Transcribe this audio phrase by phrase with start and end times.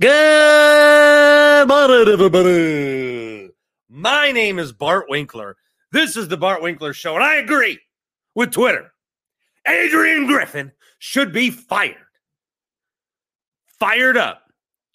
[0.00, 3.50] Good morning, everybody.
[3.90, 5.58] My name is Bart Winkler.
[5.92, 7.78] This is the Bart Winkler Show, and I agree
[8.34, 8.92] with Twitter.
[9.68, 11.96] Adrian Griffin should be fired.
[13.78, 14.44] Fired up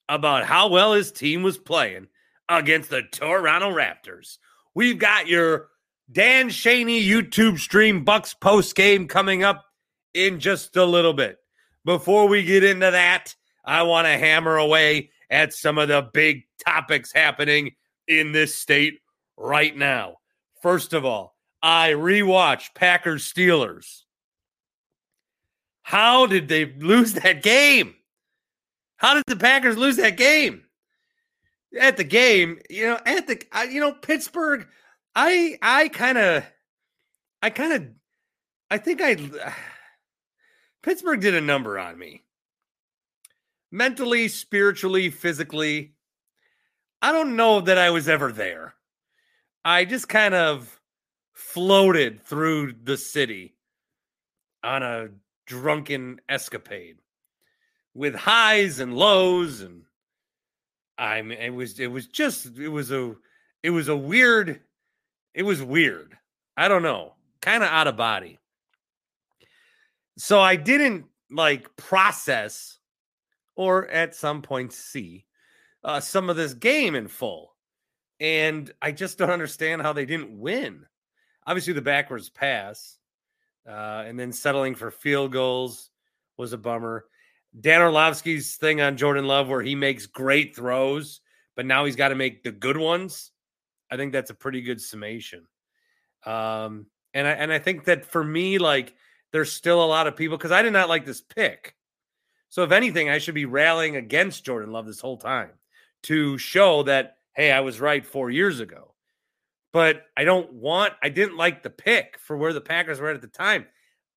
[0.09, 2.07] about how well his team was playing
[2.49, 4.39] against the Toronto Raptors.
[4.73, 5.67] We've got your
[6.11, 9.65] Dan Shaney YouTube stream Bucks post game coming up
[10.15, 11.37] in just a little bit.
[11.83, 13.35] Before we get into that,
[13.65, 17.75] I want to hammer away at some of the big topics happening
[18.07, 18.99] in this state
[19.37, 20.17] right now.
[20.61, 24.03] First of all, I rewatched Packers Steelers.
[25.81, 27.95] How did they lose that game?
[28.97, 30.63] How did the Packers lose that game?
[31.79, 34.67] At the game, you know, at the you know Pittsburgh,
[35.13, 36.43] I I kind of
[37.41, 37.87] I kind of
[38.71, 39.17] I think I
[40.83, 42.24] Pittsburgh did a number on me
[43.75, 45.93] mentally, spiritually, physically.
[47.01, 48.73] I don't know that I was ever there.
[49.65, 50.79] I just kind of
[51.33, 53.57] floated through the city
[54.63, 55.09] on a
[55.45, 56.97] drunken escapade
[57.93, 59.83] with highs and lows and
[60.97, 63.15] I mean it was it was just it was a
[63.61, 64.61] it was a weird
[65.33, 66.17] it was weird.
[66.55, 67.13] I don't know.
[67.41, 68.39] Kind of out of body.
[70.17, 72.74] So I didn't like process
[73.55, 75.25] or at some point see
[75.83, 77.55] uh, some of this game in full.
[78.19, 80.85] And I just don't understand how they didn't win.
[81.45, 82.97] Obviously, the backwards pass
[83.67, 85.89] uh, and then settling for field goals
[86.37, 87.05] was a bummer.
[87.59, 91.21] Dan Orlovsky's thing on Jordan Love, where he makes great throws,
[91.55, 93.31] but now he's got to make the good ones.
[93.89, 95.45] I think that's a pretty good summation.
[96.25, 98.93] Um, and I and I think that for me, like,
[99.31, 101.75] there's still a lot of people because I did not like this pick.
[102.49, 105.51] So, if anything, I should be rallying against Jordan Love this whole time
[106.03, 108.93] to show that, hey, I was right four years ago.
[109.73, 113.15] But I don't want, I didn't like the pick for where the Packers were at
[113.15, 113.65] at the time.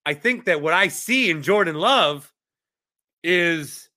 [0.06, 2.32] I think that what I see in Jordan Love
[3.24, 3.88] is,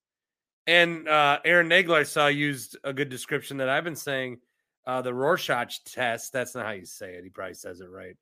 [0.66, 4.40] and uh, Aaron Nagler I saw used a good description that I've been saying
[4.88, 6.34] uh, the Rorschach test.
[6.34, 7.24] That's not how you say it.
[7.24, 8.16] He probably says it right.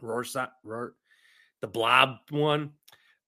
[0.00, 0.92] Rorschach, Ror,
[1.60, 2.70] the blob one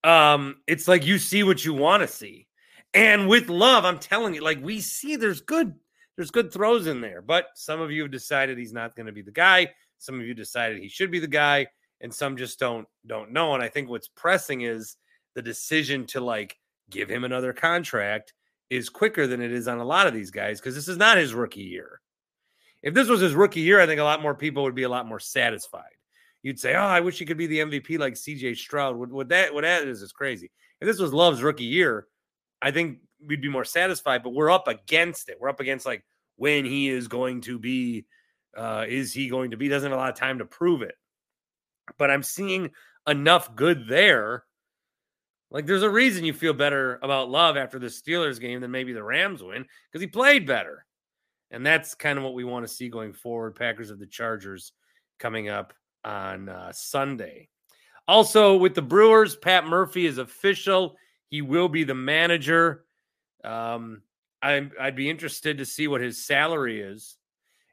[0.03, 2.47] um, it's like you see what you want to see.
[2.93, 5.73] And with love, I'm telling you, like we see there's good,
[6.15, 9.11] there's good throws in there, but some of you have decided he's not going to
[9.11, 9.71] be the guy.
[9.97, 11.67] Some of you decided he should be the guy,
[12.01, 13.53] and some just don't don't know.
[13.53, 14.97] And I think what's pressing is
[15.35, 16.57] the decision to like
[16.89, 18.33] give him another contract
[18.69, 21.17] is quicker than it is on a lot of these guys because this is not
[21.17, 22.01] his rookie year.
[22.83, 24.89] If this was his rookie year, I think a lot more people would be a
[24.89, 25.93] lot more satisfied
[26.43, 28.55] you'd say, "Oh, I wish he could be the MVP like C.J.
[28.55, 30.51] Stroud." What, that what that is is crazy.
[30.79, 32.07] If this was Love's rookie year,
[32.61, 34.23] I think we'd be more satisfied.
[34.23, 35.37] But we're up against it.
[35.39, 36.03] We're up against like
[36.35, 38.05] when he is going to be.
[38.55, 39.69] Uh, is he going to be?
[39.69, 40.95] Doesn't have a lot of time to prove it.
[41.97, 42.71] But I'm seeing
[43.07, 44.43] enough good there.
[45.49, 48.93] Like there's a reason you feel better about Love after the Steelers game than maybe
[48.93, 50.85] the Rams win because he played better.
[51.51, 53.55] And that's kind of what we want to see going forward.
[53.55, 54.71] Packers of the Chargers
[55.19, 57.49] coming up on uh, Sunday.
[58.07, 60.97] Also, with the Brewers, Pat Murphy is official.
[61.29, 62.85] He will be the manager.
[63.43, 64.01] Um,
[64.41, 67.17] I, I'd be interested to see what his salary is.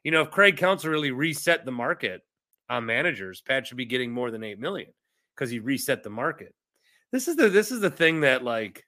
[0.03, 2.21] You know, if Craig Counsell really reset the market
[2.69, 4.91] on managers, Pat should be getting more than eight million
[5.35, 6.53] because he reset the market.
[7.11, 8.85] This is the this is the thing that like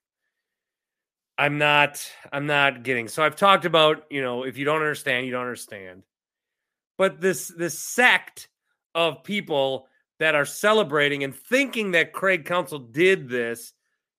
[1.38, 3.08] I'm not I'm not getting.
[3.08, 6.04] So I've talked about, you know, if you don't understand, you don't understand.
[6.98, 8.48] But this this sect
[8.96, 9.88] of people
[10.20, 13.74] that are celebrating and thinking that Craig Counsell did this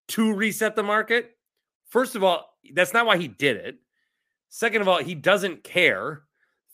[0.09, 1.37] to reset the market.
[1.89, 3.79] First of all, that's not why he did it.
[4.49, 6.23] Second of all, he doesn't care.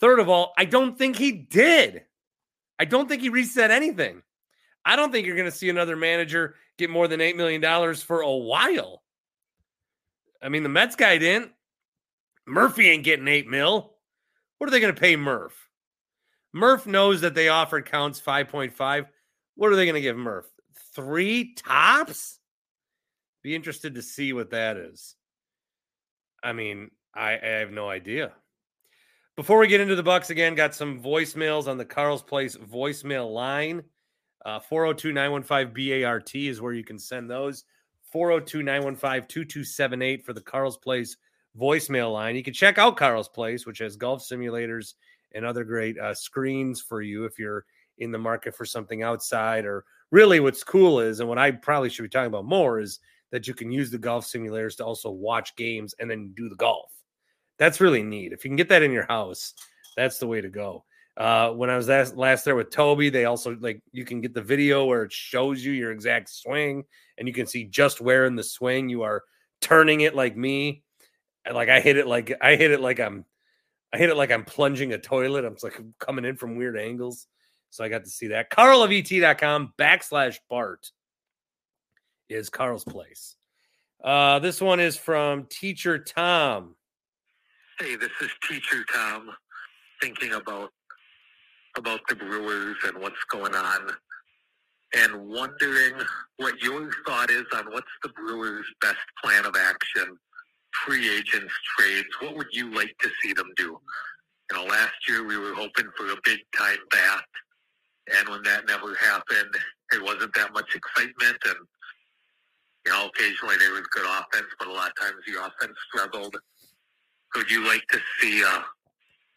[0.00, 2.04] Third of all, I don't think he did.
[2.78, 4.22] I don't think he reset anything.
[4.84, 8.20] I don't think you're going to see another manager get more than $8 million for
[8.20, 9.02] a while.
[10.42, 11.50] I mean, the Mets guy didn't.
[12.46, 13.92] Murphy ain't getting 8 mil.
[14.56, 15.67] What are they going to pay Murph?
[16.52, 19.06] Murph knows that they offered counts 5.5.
[19.54, 20.50] What are they going to give Murph?
[20.94, 22.38] Three tops?
[23.42, 25.14] Be interested to see what that is.
[26.42, 28.32] I mean, I, I have no idea.
[29.36, 33.32] Before we get into the Bucks again, got some voicemails on the Carl's Place voicemail
[33.32, 33.82] line.
[34.44, 37.64] Uh, 402 915 BART is where you can send those.
[38.10, 41.16] 402 915 2278 for the Carl's Place
[41.56, 42.36] voicemail line.
[42.36, 44.94] You can check out Carl's Place, which has golf simulators
[45.34, 47.64] and other great uh, screens for you if you're
[47.98, 49.64] in the market for something outside.
[49.64, 53.00] Or really, what's cool is, and what I probably should be talking about more is
[53.30, 56.56] that you can use the golf simulators to also watch games and then do the
[56.56, 56.92] golf.
[57.58, 58.32] That's really neat.
[58.32, 59.54] If you can get that in your house,
[59.96, 60.84] that's the way to go.
[61.16, 64.34] Uh, when I was last, last there with Toby, they also like you can get
[64.34, 66.84] the video where it shows you your exact swing
[67.18, 69.24] and you can see just where in the swing you are
[69.60, 70.84] turning it like me.
[71.44, 73.24] And like I hit it like I hit it like I'm
[73.92, 75.44] I hit it like I'm plunging a toilet.
[75.44, 77.26] I'm like coming in from weird angles.
[77.70, 78.50] So I got to see that.
[78.50, 80.90] CarlofET.com backslash Bart
[82.28, 83.36] is Carl's place.
[84.02, 86.76] Uh, this one is from Teacher Tom.
[87.78, 89.30] Hey, this is Teacher Tom
[90.00, 90.70] thinking about
[91.76, 93.90] about the Brewers and what's going on
[94.94, 95.94] and wondering
[96.38, 100.18] what your thought is on what's the Brewers' best plan of action,
[100.84, 102.08] free agents, trades.
[102.20, 103.78] What would you like to see them do?
[104.50, 107.24] You know, last year we were hoping for a big time bat,
[108.18, 109.54] and when that never happened,
[109.92, 111.36] it wasn't that much excitement.
[111.44, 111.56] And
[112.86, 116.36] you know, occasionally there was good offense, but a lot of times the offense struggled.
[117.36, 118.64] Would you like to see a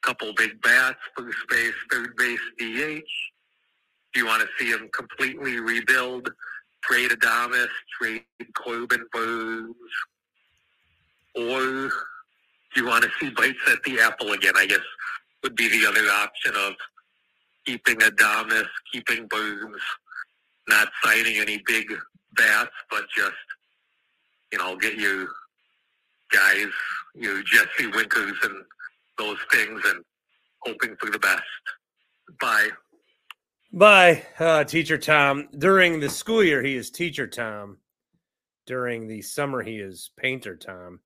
[0.01, 3.03] couple big bats, first base, third base, DH?
[4.13, 6.29] Do you want to see them completely rebuild,
[6.83, 7.67] trade Adames,
[7.99, 8.23] trade
[8.55, 9.75] Corbin Burnes?
[11.35, 11.91] Or do
[12.75, 14.53] you want to see bites at the apple again?
[14.55, 14.79] I guess
[15.43, 16.73] would be the other option of
[17.65, 19.81] keeping Adames, keeping Burnes,
[20.67, 21.91] not signing any big
[22.35, 23.33] bats, but just,
[24.51, 25.27] you know, get your
[26.31, 26.67] guys,
[27.15, 28.63] your Jesse Winkers and
[29.17, 30.03] those things and
[30.59, 31.43] hoping for the best.
[32.39, 32.69] Bye.
[33.73, 35.47] Bye, uh, Teacher Tom.
[35.57, 37.77] During the school year, he is Teacher Tom.
[38.67, 40.99] During the summer, he is Painter Tom.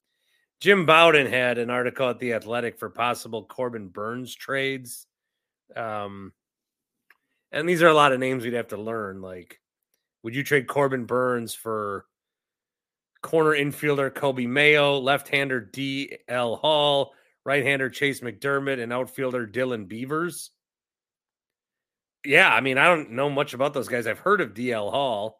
[0.61, 5.07] Jim Bowden had an article at The Athletic for possible Corbin Burnes trades.
[5.75, 6.33] Um,
[7.51, 9.21] and these are a lot of names we'd have to learn.
[9.21, 9.59] Like,
[10.23, 12.05] would you trade Corbin Burnes for
[13.25, 16.55] corner infielder Coby Mayo, left hander D.L.
[16.57, 17.13] Hall,
[17.43, 20.51] right hander Chayce McDermott, and outfielder Dylan Beavers.
[22.23, 24.07] Yeah, I mean, I don't know much about those guys.
[24.07, 25.39] I've heard of DL Hall.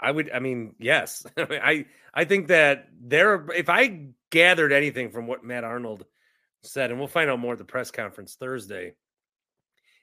[0.00, 3.50] I would, I mean, yes, I I think that there.
[3.50, 6.04] If I gathered anything from what Matt Arnold
[6.62, 8.94] said, and we'll find out more at the press conference Thursday,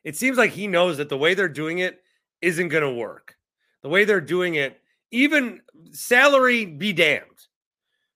[0.04, 2.02] it seems like he knows that the way they're doing it
[2.42, 3.36] isn't going to work.
[3.82, 4.80] The way they're doing it,
[5.12, 5.62] even
[5.92, 7.24] salary be damned.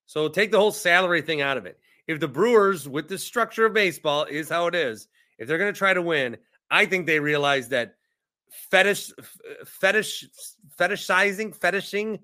[0.05, 1.79] So take the whole salary thing out of it
[2.09, 5.71] if the Brewers, with the structure of baseball, is how it is, if they're going
[5.71, 6.37] to try to win,
[6.71, 7.97] I think they realize that
[8.49, 9.11] fetish,
[9.65, 10.25] fetish,
[10.77, 12.19] fetishizing, fetishing,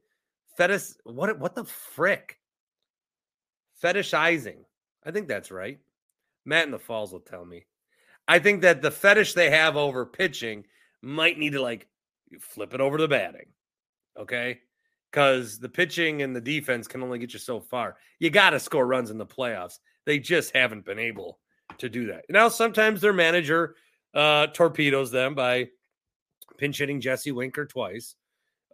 [0.58, 0.92] fetish.
[1.04, 1.40] What?
[1.40, 2.40] What the frick?
[3.84, 4.64] Fetishizing.
[5.06, 5.80] I think that's right.
[6.46, 7.66] Matt in the Falls will tell me.
[8.28, 10.66] I think that the fetish they have over pitching
[11.02, 11.88] might need to like
[12.40, 13.48] flip it over to batting.
[14.18, 14.60] Okay
[15.16, 17.96] because the pitching and the defense can only get you so far.
[18.20, 19.80] You got to score runs in the playoffs.
[20.06, 21.40] They just haven't been able
[21.78, 22.26] to do that.
[22.28, 23.78] Now, sometimes their manager
[24.14, 25.70] uh, torpedoes them by
[26.58, 28.16] pinch hitting Jesse Winker twice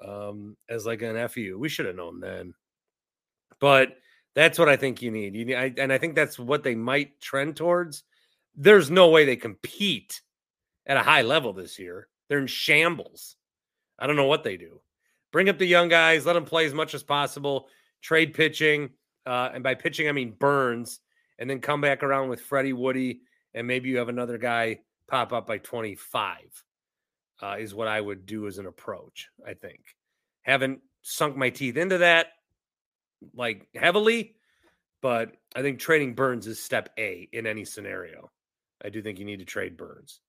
[0.06, 1.58] um, as like an FU.
[1.60, 2.54] We should have known then.
[3.60, 3.98] But
[4.34, 5.36] that's what I think you need.
[5.36, 8.04] You need I, and I think that's what they might trend towards.
[8.56, 10.22] There's no way they compete
[10.86, 12.08] at a high level this year.
[12.28, 13.36] They're in shambles.
[14.00, 14.82] I don't know what they do
[15.32, 17.68] bring up the young guys, let them play as much as possible,
[18.02, 18.90] trade pitching.
[19.26, 21.00] Uh, and by pitching, I mean Burnes,
[21.40, 23.22] and then come back around with Freddie Woody,
[23.54, 26.64] and maybe you have another guy pop up by 25,
[27.42, 29.80] uh, is what I would do as an approach, I think.
[30.44, 32.28] Haven't sunk my teeth into that
[33.36, 34.36] like heavily,
[35.02, 38.32] but I think trading Burnes is step A in any scenario.
[38.84, 40.22] I do think you need to trade Burnes.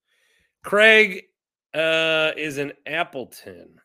[0.62, 1.24] Craig
[1.74, 3.80] uh, is an Appleton.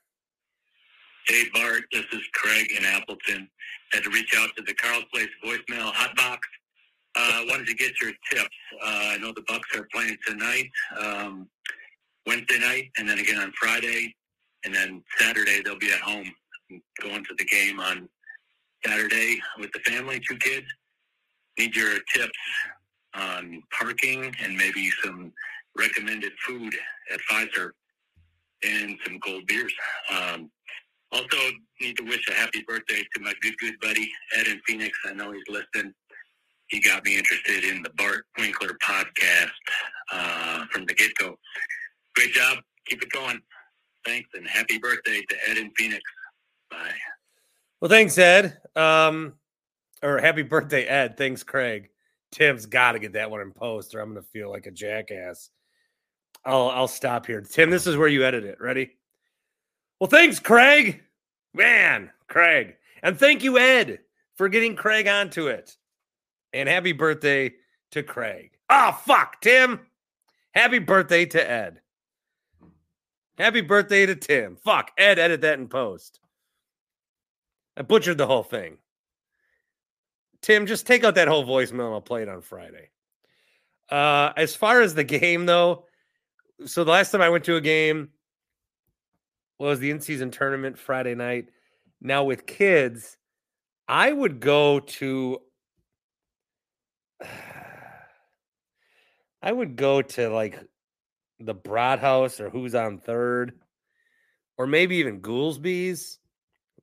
[1.27, 3.49] Hey, Bart, this is Craig in Appleton.
[3.91, 6.39] Had to reach out to the Carl's Place voicemail hotbox.
[7.15, 8.49] Uh, wanted to get your tips.
[8.81, 10.69] Uh, I know the Bucks are playing tonight,
[10.99, 11.47] um,
[12.27, 14.13] Wednesday night, and then again on Friday,
[14.65, 16.29] and then Saturday they'll be at home.
[17.01, 18.09] Going to the game on
[18.85, 20.67] Saturday with the family, two kids.
[21.57, 22.37] Need your tips
[23.15, 25.31] on parking and maybe some
[25.77, 26.75] recommended food
[27.11, 27.71] at Fiserv
[28.63, 29.73] and some cold beers.
[30.11, 30.51] Um,
[31.11, 31.37] also,
[31.79, 34.97] need to wish a happy birthday to my good, good buddy Ed in Phoenix.
[35.05, 35.93] I know he's listening.
[36.67, 39.51] He got me interested in the Bart Winkler podcast
[40.11, 41.37] uh, from the get go.
[42.17, 42.57] Great job.
[42.87, 43.39] Keep it going.
[44.03, 46.01] Thanks, and happy birthday to Ed in Phoenix.
[46.71, 46.95] Bye.
[47.79, 48.57] Well, thanks, Ed.
[48.75, 49.33] Um,
[50.01, 51.15] or happy birthday, Ed.
[51.15, 51.89] Thanks, Craig.
[52.31, 54.71] Tim's got to get that one in post, or I'm going to feel like a
[54.71, 55.51] jackass.
[56.43, 57.41] I'll I'll stop here.
[57.41, 58.59] Tim, this is where you edit it.
[58.59, 58.97] Ready?
[59.99, 61.03] Well, thanks, Craig.
[61.53, 62.77] Man, Craig.
[63.03, 63.99] And thank you, Ed,
[64.37, 65.77] for getting Craig onto it.
[66.51, 67.53] And happy birthday
[67.91, 68.57] to Craig.
[68.71, 69.81] Oh, fuck, Tim.
[70.55, 71.81] Happy birthday to Ed.
[73.37, 74.55] Happy birthday to Tim.
[74.55, 76.19] Fuck, Ed, edit that in post.
[77.75, 78.77] I butchered the whole thing.
[80.41, 82.89] Tim, just take out that whole voicemail and I'll play it on Friday.
[83.89, 85.85] Uh, as far as the game, though,
[86.65, 88.09] so the last time I went to a game
[89.59, 91.49] was the in-season tournament Friday night.
[92.01, 93.17] Now with kids,
[93.87, 95.39] I would go to
[99.41, 100.59] I would go to like
[101.39, 103.53] the Broad House or who's on third,
[104.57, 106.19] or maybe even Goolsby's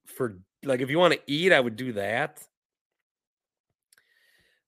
[0.04, 2.42] for like if you want to eat, I would do that.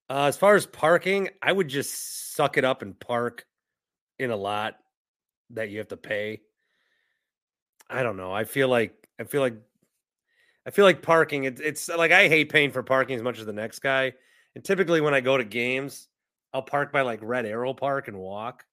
[0.09, 3.45] Uh, as far as parking, I would just suck it up and park
[4.19, 4.75] in a lot
[5.49, 6.41] that you have to pay.
[7.89, 8.33] I don't know.
[8.33, 9.55] I feel like I feel like
[10.65, 11.45] I feel like parking.
[11.45, 14.13] It's it's like I hate paying for parking as much as the next guy.
[14.55, 16.07] And typically when I go to games,
[16.53, 18.65] I'll park by like Red Arrow Park and walk.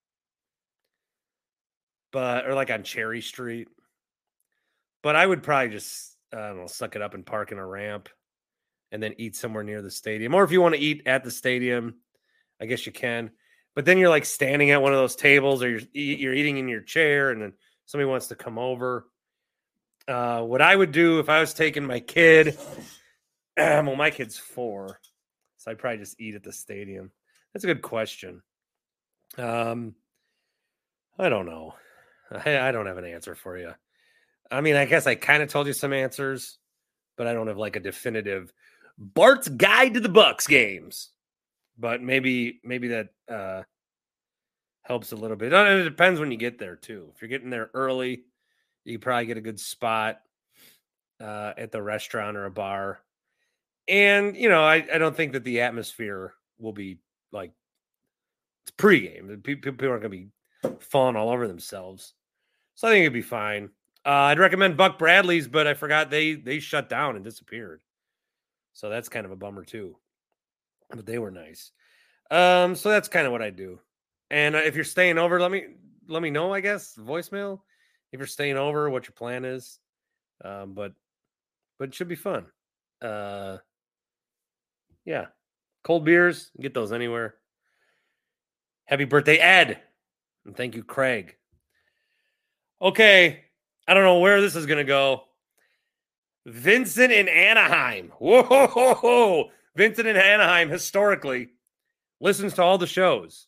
[2.14, 3.66] But or like on Cherry Street.
[5.02, 7.66] But I would probably just I don't know, suck it up and park in a
[7.66, 8.08] ramp
[8.92, 10.32] and then eat somewhere near the stadium.
[10.32, 11.96] Or if you want to eat at the stadium,
[12.62, 13.32] I guess you can.
[13.74, 16.68] But then you're like standing at one of those tables or you're you're eating in
[16.68, 17.52] your chair and then
[17.84, 19.06] somebody wants to come over.
[20.06, 22.56] Uh, what I would do if I was taking my kid,
[23.56, 25.00] well, my kid's four,
[25.56, 27.10] so I'd probably just eat at the stadium.
[27.52, 28.40] That's a good question.
[29.36, 29.96] Um,
[31.18, 31.74] I don't know.
[32.34, 33.72] I, I don't have an answer for you.
[34.50, 36.58] I mean, I guess I kind of told you some answers,
[37.16, 38.52] but I don't have like a definitive
[38.98, 41.10] Bart's guide to the Bucks games.
[41.76, 43.62] But maybe, maybe that uh,
[44.82, 45.52] helps a little bit.
[45.52, 47.10] And it depends when you get there too.
[47.14, 48.24] If you're getting there early,
[48.84, 50.20] you probably get a good spot
[51.20, 53.00] uh, at the restaurant or a bar.
[53.88, 56.98] And you know, I, I don't think that the atmosphere will be
[57.32, 57.52] like
[58.62, 59.42] it's pregame.
[59.42, 60.28] People, people aren't to be
[60.80, 62.14] falling all over themselves,
[62.74, 63.70] so I think it'd be fine.
[64.06, 67.80] Uh, I'd recommend Buck Bradley's, but I forgot they they shut down and disappeared,
[68.72, 69.96] so that's kind of a bummer too.
[70.90, 71.72] But they were nice.
[72.30, 73.80] Um, so that's kind of what I do.
[74.30, 75.64] And uh, if you're staying over, let me
[76.08, 76.52] let me know.
[76.52, 77.60] I guess voicemail
[78.14, 79.80] if you're staying over, what your plan is.
[80.44, 80.92] Um, but
[81.78, 82.46] but it should be fun.
[83.02, 83.58] Uh,
[85.04, 85.26] yeah,
[85.82, 87.34] cold beers, get those anywhere.
[88.84, 89.80] Happy birthday, Ed,
[90.46, 91.36] and thank you, Craig.
[92.80, 93.44] Okay,
[93.86, 95.24] I don't know where this is gonna go.
[96.46, 98.12] Vincent in Anaheim.
[98.18, 101.50] Whoa, Vincent in Anaheim historically
[102.20, 103.46] listens to all the shows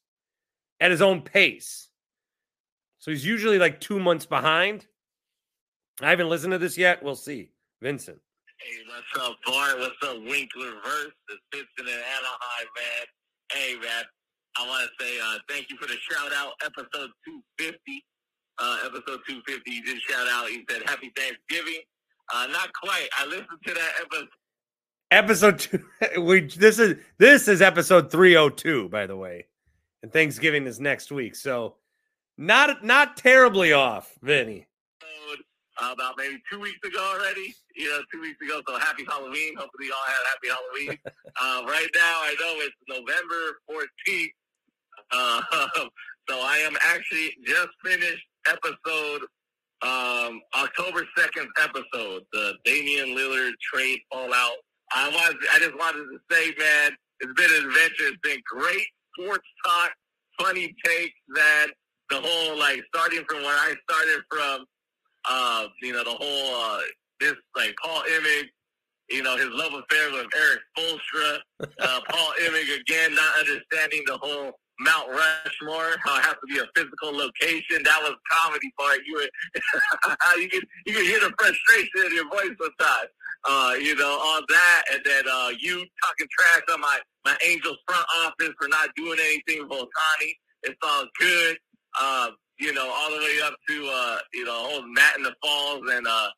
[0.80, 1.88] at his own pace.
[2.99, 4.87] So he's usually like two months behind.
[6.00, 7.02] I haven't listened to this yet.
[7.02, 7.50] We'll see.
[7.80, 8.18] Vincent.
[8.59, 9.78] Hey, what's up, Bart?
[9.78, 11.12] What's up, Winkler Verse?
[11.28, 13.06] It's Vincent in Anaheim, man.
[13.52, 14.04] Hey, man.
[14.59, 17.11] I want to say uh, thank you for the shout out, episode
[17.59, 18.04] 250.
[18.58, 20.48] Uh, episode 250, you did shout out.
[20.48, 21.80] He said Happy Thanksgiving.
[22.34, 23.08] Uh, not quite.
[23.16, 24.28] I listened to that episode.
[25.10, 25.84] Episode two.
[26.20, 28.88] We this is this is episode three hundred two.
[28.88, 29.46] By the way,
[30.02, 31.76] and Thanksgiving is next week, so
[32.36, 34.66] not not terribly off, Vinny.
[35.78, 37.54] Uh, about maybe two weeks ago already.
[37.76, 38.62] You know, two weeks ago.
[38.66, 39.54] So happy Halloween.
[39.56, 40.98] Hopefully, y'all had a happy Halloween.
[41.40, 44.30] uh, right now, I know it's November 14th.
[45.12, 45.42] Uh,
[46.28, 49.22] so I am actually just finished episode
[49.82, 54.56] um, October 2nd episode, the Damian Lillard trade fallout.
[54.94, 58.08] I was I just wanted to say, man, it's been an adventure.
[58.08, 58.86] It's been great
[59.18, 59.90] sports talk,
[60.40, 61.66] funny takes, that
[62.10, 64.64] the whole like starting from where I started from,
[65.28, 66.80] uh, you know, the whole uh,
[67.20, 68.50] this like Paul Image
[69.10, 74.18] you know, his love affair with Erik Spoelstra, uh, Paul Emming again, not understanding the
[74.18, 77.83] whole Mount Rushmore, how it has to be a physical location.
[77.85, 78.99] That was comedy part.
[79.06, 83.09] You were, you can you can hear the frustration in your voice sometimes.
[83.45, 87.78] Uh, you know, all that, and then uh, you talking trash on my my Angels
[87.87, 90.30] front office for not doing anything Ohtani.
[90.62, 91.59] It's all good.
[91.99, 95.35] Uh, you know, all the way up to uh, you know, old Matt in the
[95.42, 96.28] Falls and uh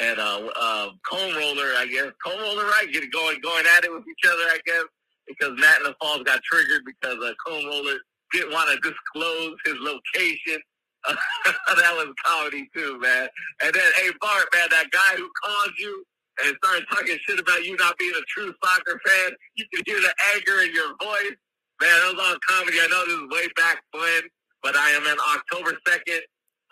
[0.00, 2.10] and uh, uh Cone Roller, I guess.
[2.24, 2.86] Cone Roller, right?
[2.92, 4.84] Get going going at it with each other, I guess
[5.26, 7.98] because Matt in the Falls got triggered because a Cone Roller
[8.32, 10.60] didn't want to disclose his location.
[11.04, 13.28] that was comedy too, man.
[13.62, 16.04] And then, hey Bart, man, that guy who called you
[16.42, 20.00] and started talking shit about you not being a true soccer fan, you can hear
[20.00, 21.36] the anger in your voice.
[21.80, 22.78] Man, that was all comedy.
[22.80, 24.22] I know this is way back when,
[24.62, 26.20] but I am in October 2nd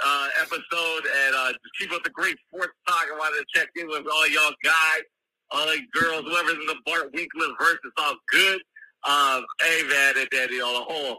[0.03, 3.07] uh, episode and uh, keep up the great sports talk.
[3.13, 5.05] I wanted to check in with all y'all guys
[5.53, 8.61] all the girls, whoever's in the Bart Winkler verse, it's all good.
[9.05, 11.19] Um, hey man, and then you the whole.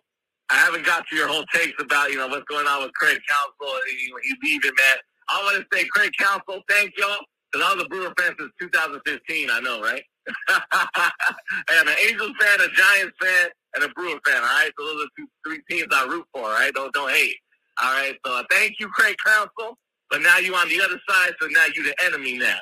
[0.49, 3.19] I haven't got to your whole takes about you know what's going on with Craig
[3.27, 4.97] Counsell and he, he leaving, man.
[5.29, 7.17] I want to say Craig Counsell, thank y'all
[7.51, 9.49] because I was a Brewer fan since 2015.
[9.51, 10.03] I know, right?
[10.49, 14.37] I'm an Angels fan, a Giants fan, and a Brewer fan.
[14.37, 16.43] All right, so those are two, three teams I root for.
[16.43, 17.35] All right, don't don't hate.
[17.81, 19.77] All right, so uh, thank you, Craig Counsell.
[20.09, 22.57] But now you on the other side, so now you the enemy now.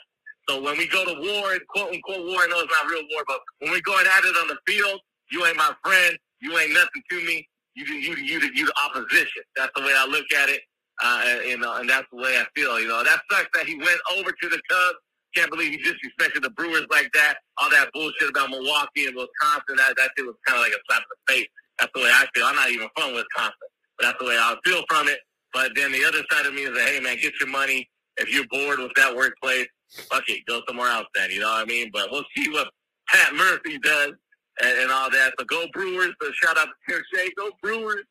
[0.52, 3.24] So when we go to war, quote unquote war, I know it's not real war,
[3.26, 5.00] but when we're going at it on the field,
[5.32, 6.18] you ain't my friend.
[6.42, 7.48] You ain't nothing to me.
[7.74, 9.44] You you you you, you the opposition.
[9.56, 10.60] That's the way I look at it.
[11.02, 12.82] Uh, and, know, and that's the way I feel.
[12.82, 15.00] You know, that sucks that he went over to the Cubs.
[15.34, 17.36] Can't believe he disrespected the Brewers like that.
[17.58, 19.78] All that bullshit about Milwaukee and Wisconsin.
[19.78, 21.48] That that shit was kind of like a slap in the face.
[21.80, 22.44] That's the way I feel.
[22.44, 25.20] I'm not even from Wisconsin, but that's the way I feel from it.
[25.54, 27.88] But then the other side of me is like, hey man, get your money.
[28.18, 29.68] If you're bored with that workplace,
[30.10, 31.32] fuck it, go somewhere else then.
[31.32, 31.90] You know what I mean?
[31.94, 32.70] But we'll see what
[33.08, 34.14] Pat Murphy does
[34.62, 35.34] and, and all that.
[35.40, 36.14] So go Brewers.
[36.22, 37.30] So shout out to Tim.
[37.38, 38.04] Go Brewers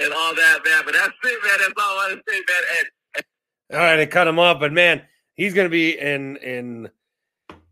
[0.00, 0.82] and all that, man.
[0.84, 1.58] But that's it, man.
[1.60, 2.62] That's all I want to say, man.
[2.78, 2.86] And,
[3.16, 3.24] and-
[3.70, 5.02] all right, I cut him off, but man,
[5.34, 6.90] he's going to be in in.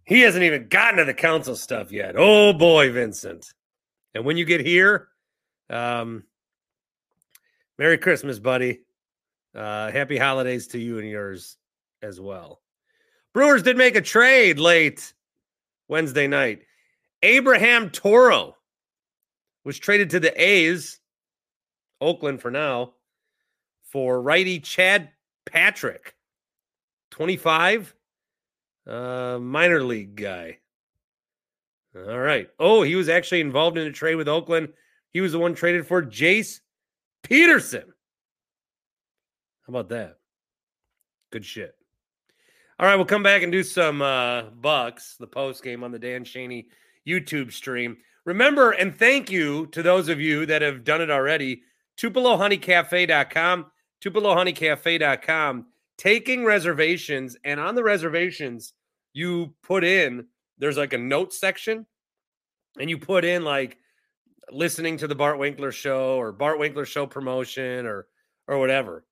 [0.05, 2.15] He hasn't even gotten to the Counsell stuff yet.
[2.17, 3.53] Oh boy, Vincent.
[4.15, 5.09] And when you get here,
[5.71, 6.23] um,
[7.79, 8.81] Merry Christmas, buddy.
[9.55, 11.57] Uh, happy holidays to you and yours
[12.03, 12.61] as well.
[13.37, 15.13] Brewers did make a trade late
[15.89, 16.63] Wednesday night.
[17.23, 18.57] Abraham Toro
[19.63, 21.01] was traded to the A's,
[22.01, 22.95] Oakland for now,
[23.83, 25.11] for righty Chad
[25.45, 26.15] Patrick,
[27.11, 27.95] 25,
[28.87, 30.57] uh, minor league guy.
[31.95, 32.49] All right.
[32.59, 34.73] Oh, he was actually involved in a trade with Oakland.
[35.13, 36.61] He was the one traded for Jace
[37.23, 37.85] Peterson.
[39.67, 40.17] How about that?
[41.31, 41.77] Good shit.
[42.79, 45.99] All right, we'll come back and do some uh, Bucks, the post game on the
[45.99, 46.67] Dan Shaney
[47.09, 47.97] YouTube stream.
[48.27, 51.63] Remember, and thank you to those of you that have done it already.
[51.97, 53.67] TupeloHoneyCafe.com,
[54.05, 57.37] TupeloHoneyCafe.com, taking reservations.
[57.45, 58.75] And on the reservations,
[59.15, 60.27] you put in,
[60.59, 61.87] there's like a note section,
[62.79, 63.79] and you put in like
[64.51, 68.07] listening to the Bart Winkler show or Bart Winkler show promotion or
[68.47, 69.07] or whatever.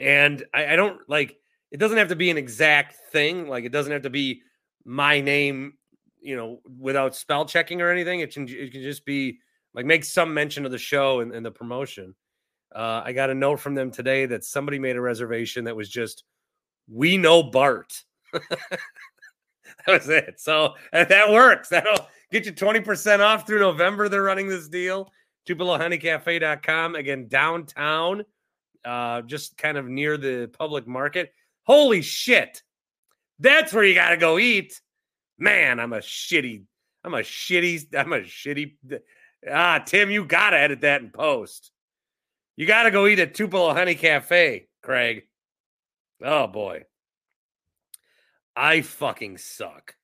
[0.00, 1.36] And I, I don't like
[1.70, 3.48] it doesn't have to be an exact thing.
[3.48, 4.42] Like it doesn't have to be
[4.84, 5.74] my name,
[6.20, 8.20] you know, without spell checking or anything.
[8.20, 9.38] It can it can just be
[9.74, 12.14] like make some mention of the show and, and the promotion.
[12.74, 15.88] Uh, I got a note from them today that somebody made a reservation that was
[15.88, 16.24] just
[16.88, 18.04] we know Bart.
[18.32, 18.80] that
[19.86, 20.34] was it.
[20.38, 21.68] So that works.
[21.68, 24.08] That'll get you 20% off through November.
[24.08, 25.10] They're running this deal.
[25.48, 26.96] TupeloHoneyCafe.com.
[26.96, 28.24] Again, downtown,
[28.84, 31.32] uh, just kind of near the public market.
[31.66, 32.62] Holy shit.
[33.38, 34.80] That's where you got to go eat.
[35.38, 36.62] Man, I'm a shitty,
[37.04, 38.76] I'm a shitty, I'm a shitty.
[39.50, 41.70] Ah, Tim, you got to edit that in post.
[42.56, 45.24] You got to go eat at Tupelo Honey Cafe, Craig.
[46.24, 46.84] Oh, boy.
[48.56, 49.94] I fucking suck.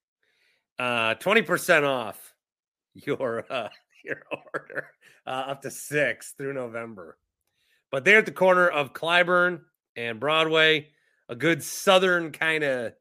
[0.78, 2.34] Uh, 20% off
[2.92, 3.68] your, uh,
[4.04, 4.22] your
[4.54, 4.88] order
[5.26, 7.16] uh, up to six through November.
[7.90, 9.62] But they're at the corner of Clybourn
[9.96, 10.90] and Broadway
[11.28, 12.92] a good southern kind of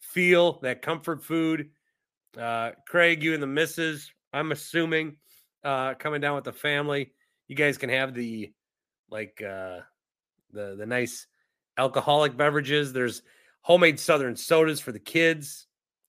[0.00, 1.70] feel, that comfort food.
[2.38, 5.16] Uh, Craig, you and the missus, I'm assuming,
[5.64, 7.12] uh, coming down with the family,
[7.48, 8.52] you guys can have the
[9.10, 9.80] like uh,
[10.52, 11.26] the the nice
[11.76, 12.92] alcoholic beverages.
[12.92, 13.22] There's
[13.60, 15.66] homemade southern sodas for the kids.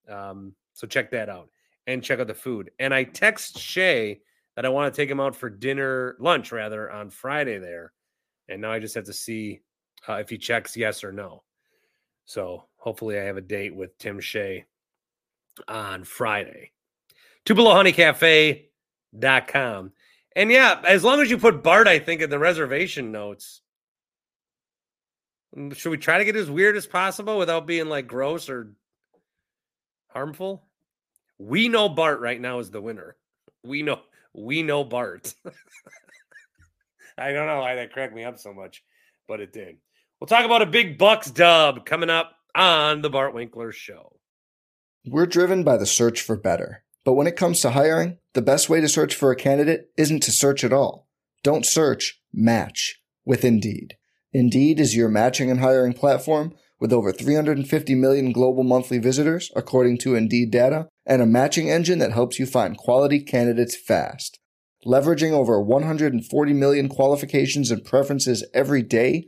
[0.09, 1.49] Um, so check that out
[1.87, 2.71] and check out the food.
[2.79, 4.21] And I text Shea
[4.55, 7.93] that I want to take him out for dinner, lunch rather, on Friday there.
[8.49, 9.61] And now I just have to see
[10.07, 11.43] uh, if he checks yes or no.
[12.25, 14.65] So hopefully I have a date with Tim Shea
[15.67, 16.71] on Friday.
[17.45, 19.91] TupeloHoneyCafe.com.
[20.35, 23.61] And yeah, as long as you put Bart, I think, in the reservation notes,
[25.55, 28.73] mm, should we try to get as weird as possible without being like gross or
[30.09, 30.65] harmful?
[31.37, 33.15] We know Bart right now is the winner.
[33.63, 34.01] We know
[34.33, 35.33] we know Bart.
[37.17, 38.83] I don't know why that cracked me up so much,
[39.27, 39.77] but it did.
[40.23, 44.13] We'll talk about a big Bucks dub coming up on the Bart Winkler show.
[45.05, 46.85] We're driven by the search for better.
[47.03, 50.23] But when it comes to hiring, the best way to search for a candidate isn't
[50.23, 51.09] to search at all.
[51.43, 53.97] Don't search, match with Indeed.
[54.31, 59.97] Indeed is your matching and hiring platform with over 350 million global monthly visitors, according
[59.97, 64.39] to Indeed data, and a matching engine that helps you find quality candidates fast.
[64.85, 69.27] Leveraging over 140 million qualifications and preferences every day,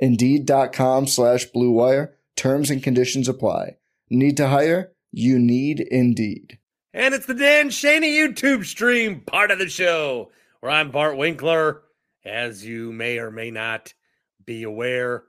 [0.00, 2.16] Indeed.com slash Blue Wire.
[2.36, 3.76] Terms and conditions apply.
[4.08, 4.92] Need to hire?
[5.12, 6.58] You need Indeed.
[6.92, 11.82] And it's the Dan Shaney YouTube stream part of the show where I'm Bart Winkler,
[12.24, 13.94] as you may or may not
[14.44, 15.24] be aware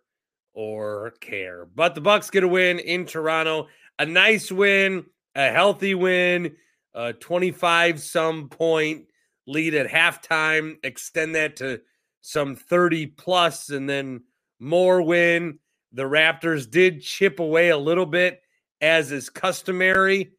[0.54, 1.66] or care.
[1.66, 3.68] But the Bucks get a win in Toronto,
[4.00, 5.06] a nice win,
[5.36, 6.56] a healthy win,
[6.94, 9.06] a 25 some point
[9.48, 11.82] lead at halftime, extend that to
[12.22, 14.22] some 30 plus, and then
[14.62, 15.60] more win.
[15.92, 18.42] The Raptors did chip away a little bit,
[18.80, 20.32] as is customary.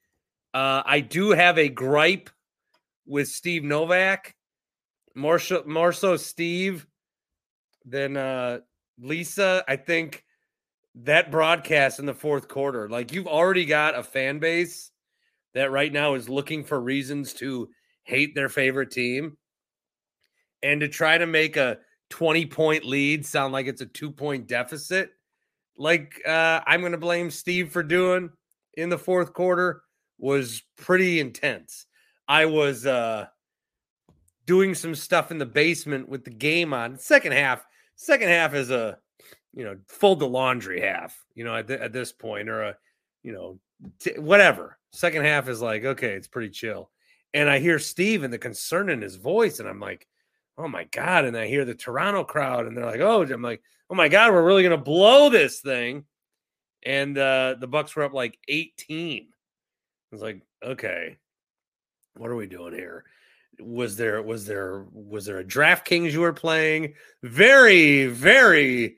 [0.55, 2.31] Uh, I do have a gripe
[3.05, 4.35] with Steve Novak,
[5.15, 6.87] more so, more so Steve
[7.85, 8.61] than uh,
[8.99, 9.65] Lisa.
[9.67, 10.25] I think
[10.95, 14.91] that broadcast in the fourth quarter, like you've already got a fan base
[15.55, 17.69] that right now is looking for reasons to
[18.05, 19.37] hate their favorite team
[20.63, 21.79] and to try to make a
[22.13, 25.11] 20 point lead sound like it's a two point deficit?
[25.79, 28.29] Like uh, i'm going to blame steve for doing
[28.75, 29.83] in the fourth quarter
[30.19, 31.87] was pretty intense.
[32.29, 33.27] I was uh,
[34.47, 36.99] doing some stuff in the basement with the game on.
[36.99, 37.65] Second half
[37.97, 38.99] second half is a
[39.53, 42.77] you know fold the laundry half you know at, th- at this point or a
[43.23, 43.59] you know
[43.99, 44.79] t- whatever.
[44.93, 46.91] Second half is like okay it's pretty chill.
[47.35, 50.07] And I hear Steve and the concern in his voice, and I'm like,
[50.59, 51.25] oh my God.
[51.25, 54.33] And I hear the Toronto crowd, and they're like, oh, I'm like, oh my God,
[54.33, 56.05] we're really gonna blow this thing.
[56.85, 59.29] And uh the Bucks were up like 18.
[59.29, 61.17] I was like, okay,
[62.17, 63.05] what are we doing here?
[63.61, 66.95] Was there was there was there a DraftKings you were playing?
[67.23, 68.97] Very, very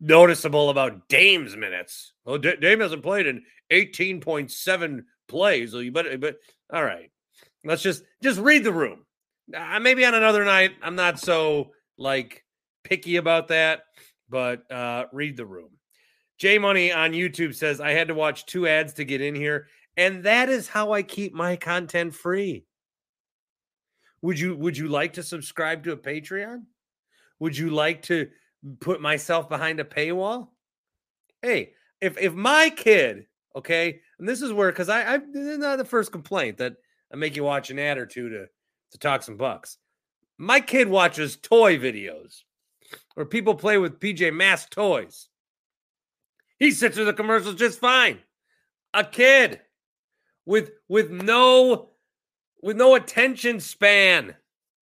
[0.00, 2.12] noticeable about Dame's minutes.
[2.26, 5.70] Oh, D- Dame hasn't played in 18.7 plays.
[5.70, 6.36] So you better, but
[6.72, 7.10] all right.
[7.64, 9.06] Let's just just read the room.
[9.54, 12.44] Uh, maybe on another night, I'm not so like
[12.84, 13.82] picky about that,
[14.28, 15.70] but uh, read the room.
[16.38, 19.68] J Money on YouTube says I had to watch two ads to get in here,
[19.96, 22.64] and that is how I keep my content free.
[24.22, 26.62] Would you would you like to subscribe to a Patreon?
[27.40, 28.28] Would you like to
[28.80, 30.48] put myself behind a paywall?
[31.42, 35.84] Hey, if if my kid, okay, and this is where because I I not the
[35.84, 36.74] first complaint that
[37.12, 38.46] I make you watch an ad or two to
[38.92, 39.78] to talk some bucks.
[40.38, 42.42] My kid watches toy videos
[43.14, 45.28] where people play with PJ Masks toys.
[46.58, 48.20] He sits through the commercials just fine.
[48.94, 49.60] A kid
[50.46, 51.90] with with no
[52.62, 54.36] with no attention span.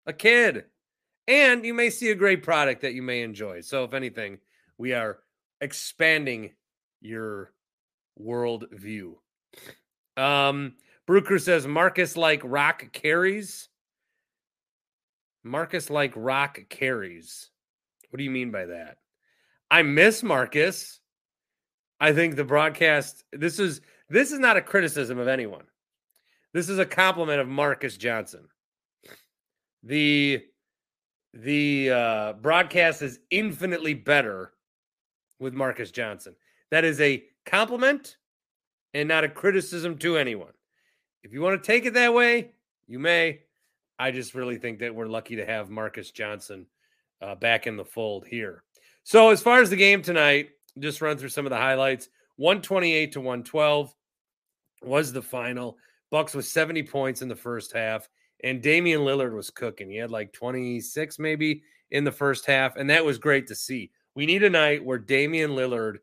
[0.07, 0.65] A kid.
[1.27, 3.61] And you may see a great product that you may enjoy.
[3.61, 4.39] So if anything,
[4.79, 5.21] we are
[5.61, 6.51] expanding
[7.01, 7.53] your
[8.17, 9.21] world view.
[10.17, 10.75] Um
[11.07, 13.70] Brooker says Marcus like rock carries.
[15.43, 17.51] Marcus like rock carries.
[18.11, 18.99] What do you mean by that?
[19.71, 21.01] I miss Marcus.
[22.01, 25.65] I think the broadcast this is this is not a criticism of anyone.
[26.53, 28.49] This is a compliment of Marcus Johnson.
[29.83, 30.43] The
[31.33, 34.53] the uh, broadcast is infinitely better
[35.39, 36.35] with Marcus Johnson.
[36.71, 38.17] That is a compliment
[38.95, 40.53] and not a criticism to anyone.
[41.23, 42.53] If you want to take it that way,
[42.87, 43.41] you may.
[44.01, 46.67] I just really think that we're lucky to have Marcus Johnson
[47.21, 48.65] uh, back in the fold here.
[49.03, 53.13] So, as far as the game tonight, just run through some of the highlights 128
[53.13, 53.95] to 112
[54.83, 55.77] was the final.
[56.11, 58.09] Bucks with 70 points in the first half,
[58.43, 59.91] and Damian Lillard was cooking.
[59.91, 63.91] He had like 26 maybe in the first half, and that was great to see.
[64.15, 65.99] We need a night where Damian Lillard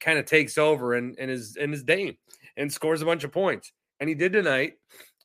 [0.00, 2.16] kind of takes over and, and is and is Dame
[2.56, 3.70] and scores a bunch of points.
[4.00, 4.72] And he did tonight.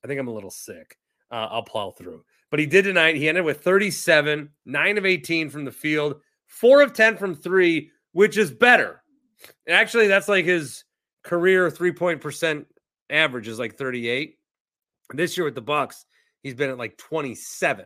[0.03, 0.95] I think I'm a little sick.
[1.31, 2.23] Uh, I'll plow through.
[2.49, 3.15] But he did tonight.
[3.15, 6.15] He ended with 37, 9 of 18 from the field,
[6.47, 9.03] 4 of 10 from 3, which is better.
[9.65, 10.83] And actually, that's like his
[11.23, 12.65] career three-point percent
[13.09, 14.35] average is like 38.
[15.13, 16.05] This year with the Bucks,
[16.41, 17.85] he's been at like 27.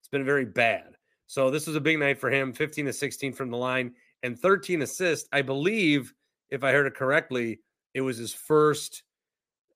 [0.00, 0.94] It's been very bad.
[1.26, 4.38] So this was a big night for him, 15 to 16 from the line and
[4.38, 5.28] 13 assists.
[5.32, 6.12] I believe,
[6.50, 7.60] if I heard it correctly,
[7.94, 9.02] it was his first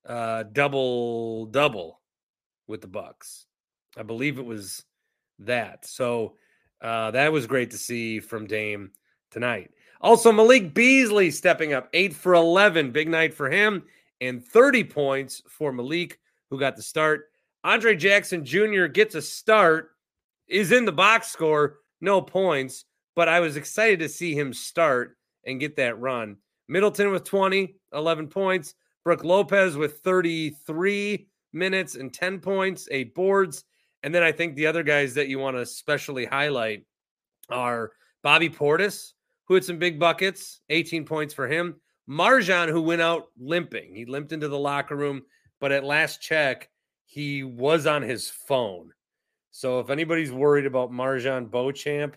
[0.07, 2.00] uh, double double
[2.66, 3.46] with the Bucks.
[3.96, 4.85] I believe it was
[5.40, 5.87] that.
[5.87, 6.35] So
[6.81, 8.90] uh, that was great to see from Dame
[9.31, 9.70] tonight.
[10.00, 12.90] Also, Malik Beasley stepping up, eight for 11.
[12.90, 13.85] Big night for him,
[14.20, 16.18] and 30 points for Malik,
[16.50, 17.31] who got the start.
[17.62, 18.87] Andre Jackson Jr.
[18.87, 19.92] gets a start,
[20.46, 22.85] is in the box score, no points,
[23.16, 26.37] but I was excited to see him start and get that run.
[26.68, 28.74] Middleton with 20, 11 points.
[29.05, 33.64] Brook Lopez with 33 minutes and 10 points, eight boards.
[34.03, 36.85] And then I think the other guys that you want to especially highlight
[37.49, 39.12] are Bobby Portis,
[39.47, 41.77] who had some big buckets, 18 points for him.
[42.09, 43.95] MarJon, who went out limping.
[43.95, 45.23] He limped into the locker room,
[45.61, 46.69] but at last check,
[47.07, 48.90] he was on his phone.
[49.51, 52.17] So if anybody's worried about MarJon Beauchamp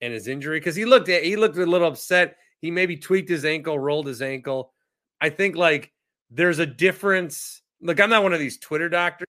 [0.00, 2.36] and his injury, because he looked at he looked a little upset.
[2.60, 4.72] He maybe tweaked his ankle, rolled his ankle.
[5.20, 5.92] I think like
[6.30, 7.60] there's a difference.
[7.80, 9.28] Look, I'm not one of these Twitter doctors.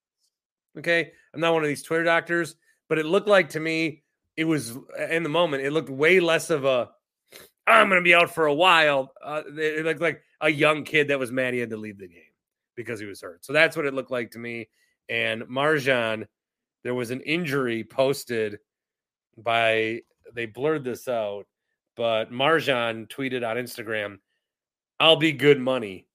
[0.77, 1.12] Okay.
[1.33, 2.55] I'm not one of these Twitter doctors,
[2.89, 4.03] but it looked like to me,
[4.36, 4.77] it was
[5.10, 6.89] in the moment, it looked way less of a
[7.67, 9.12] I'm going to be out for a while.
[9.21, 12.07] Uh, it looked like a young kid that was mad he had to leave the
[12.07, 12.21] game
[12.75, 13.43] because he was hurt.
[13.43, 14.69] So that's what it looked like to me.
[15.10, 16.27] And MarJon,
[16.83, 18.60] there was an injury posted
[19.38, 20.01] by,
[20.33, 21.45] they blurred this out,
[21.97, 24.19] but MarJon tweeted on Instagram,
[24.99, 26.07] I'll be good money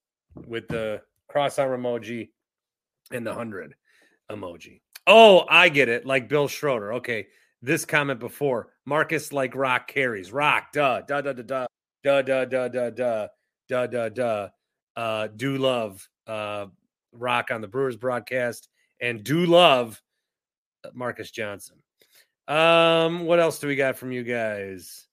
[0.46, 2.28] with the cross arm emoji
[3.10, 3.74] and the 100
[4.30, 4.80] emoji.
[5.06, 6.06] Oh, I get it.
[6.06, 6.94] Like Bill Schroeder.
[6.94, 7.26] Okay
[7.62, 8.68] this comment before.
[8.84, 10.32] Marcus like rock carries.
[10.32, 11.66] Rock, duh, duh, duh, duh,
[12.02, 13.28] duh, duh, duh, duh, duh,
[13.68, 14.48] duh, duh, duh.
[14.94, 16.66] Uh, do love uh,
[17.12, 18.68] rock on the Brewers broadcast
[19.00, 20.02] and do love
[20.84, 21.76] uh, Marcus Johnson.
[22.48, 25.06] Um, what else do we got from you guys?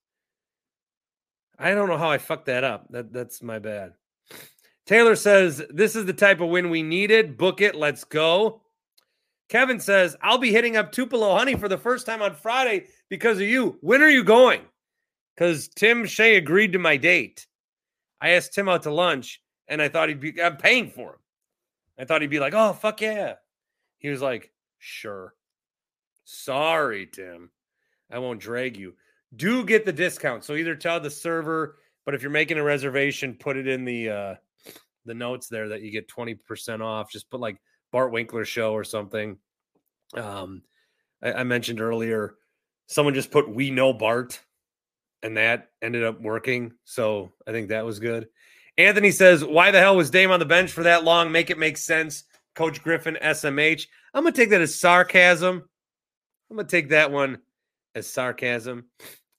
[1.57, 2.87] I don't know how I fucked that up.
[2.89, 3.93] That that's my bad.
[4.89, 7.37] Taylor says this is the type of win we needed.
[7.37, 7.75] Book it.
[7.75, 8.63] Let's go.
[9.47, 13.37] Kevin says, I'll be hitting up Tupelo Honey for the first time on Friday because
[13.37, 13.77] of you.
[13.81, 14.61] When are you going?
[15.35, 17.45] Because Tim Shea agreed to my date.
[18.19, 21.19] I asked Tim out to lunch and I thought he'd be, I'm paying for him.
[21.99, 23.35] I thought he'd be like, oh, fuck yeah.
[23.99, 25.35] He was like, sure.
[26.25, 27.51] Sorry, Tim.
[28.09, 28.95] I won't drag you.
[29.35, 30.45] Do get the discount.
[30.45, 34.09] So either tell the server, but if you're making a reservation, put it in the
[34.09, 34.35] uh
[35.05, 37.11] the notes there that you get 20% off.
[37.11, 37.57] Just put like
[37.91, 39.37] Bart Winkler show or something.
[40.13, 40.63] Um,
[41.21, 42.35] I, I mentioned earlier,
[42.87, 44.39] someone just put "We know Bart,"
[45.23, 46.73] and that ended up working.
[46.85, 48.27] So I think that was good.
[48.77, 51.31] Anthony says, "Why the hell was Dame on the bench for that long?
[51.31, 52.23] Make it make sense."
[52.55, 53.87] Coach Griffin, SMH.
[54.13, 55.63] I'm gonna take that as sarcasm.
[56.49, 57.39] I'm gonna take that one
[57.95, 58.85] as sarcasm.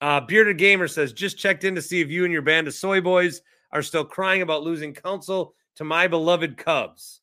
[0.00, 2.74] Uh, Bearded Gamer says, just checked in to see if you and your band of
[2.74, 7.20] soy boys are still crying about losing Counsell to my beloved Cubs.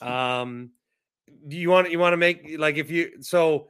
[0.00, 0.70] Um,
[1.48, 3.68] do you want you want to make like if you so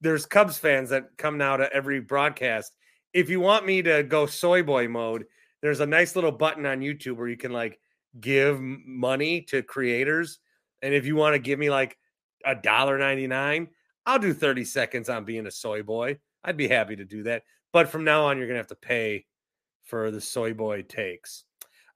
[0.00, 2.74] there's Cubs fans that come now to every broadcast.
[3.12, 5.26] If you want me to go soy boy mode,
[5.62, 7.78] there's a nice little button on YouTube where you can like
[8.18, 10.38] give money to creators.
[10.82, 11.98] And if you want to give me like
[12.44, 13.68] a dollar ninety nine,
[14.06, 16.18] I'll do 30 seconds on being a soy boy.
[16.42, 17.42] I'd be happy to do that.
[17.72, 19.26] But from now on, you're gonna have to pay
[19.90, 21.44] for the soy boy takes.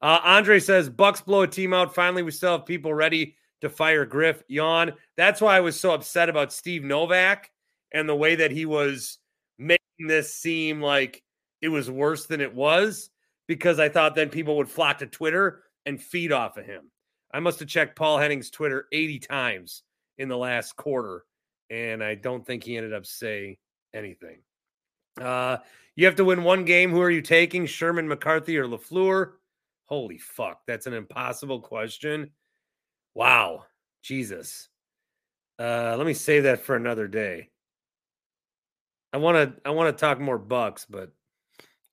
[0.01, 1.95] Uh, Andre says Bucks blow a team out.
[1.95, 4.43] Finally, we still have people ready to fire Griff.
[4.47, 4.93] Yawn.
[5.17, 7.49] That's why I was so upset about Steve Novak
[7.91, 9.17] and the way that he was
[9.57, 11.23] making this seem like
[11.61, 13.09] it was worse than it was
[13.47, 16.91] because I thought then people would flock to Twitter and feed off of him.
[17.33, 19.83] I must have checked Paul Henning's Twitter 80 times
[20.17, 21.23] in the last quarter,
[21.69, 23.57] and I don't think he ended up saying
[23.93, 24.39] anything.
[25.19, 25.57] Uh,
[25.95, 26.91] you have to win one game.
[26.91, 27.65] Who are you taking?
[27.65, 29.33] Sherman, McCarthy, or LaFleur?
[29.85, 30.61] Holy fuck.
[30.67, 32.31] That's an impossible question.
[33.13, 33.65] Wow.
[34.01, 34.69] Jesus.
[35.57, 37.49] Uh, let me save that for another day.
[39.13, 41.13] I want to I want to talk more bucks, but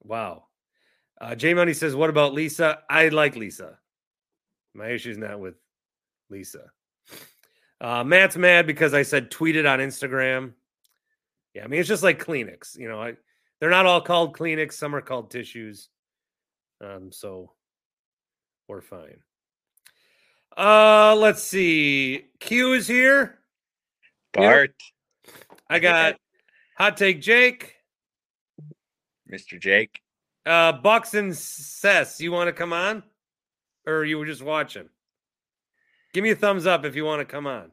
[0.03, 0.45] wow.
[1.21, 2.81] Uh, J Money says, "What about Lisa?
[2.91, 3.79] I like Lisa.
[4.75, 5.55] My issue is not with
[6.31, 6.73] Lisa.
[7.81, 10.55] Uh, Matt's mad because I said tweeted on Instagram.
[11.55, 12.79] Yeah, I mean it's just like Kleenex.
[12.79, 13.15] You know, I,
[13.61, 14.73] they're not all called Kleenex.
[14.73, 15.89] Some are called tissues.
[16.81, 17.53] Um, so
[18.69, 19.19] we're fine.
[20.57, 22.25] Uh, let's see.
[22.41, 23.39] Q is here.
[24.33, 24.75] Bart,
[25.69, 26.17] I got
[26.77, 27.77] hot take Jake,
[29.31, 29.61] Mr.
[29.61, 30.01] Jake.
[30.47, 32.21] uh, Bucks and Sess.
[32.21, 33.03] You want to come on,
[33.87, 34.89] or you were just watching?
[36.15, 37.71] Give me a thumbs up if you want to come on.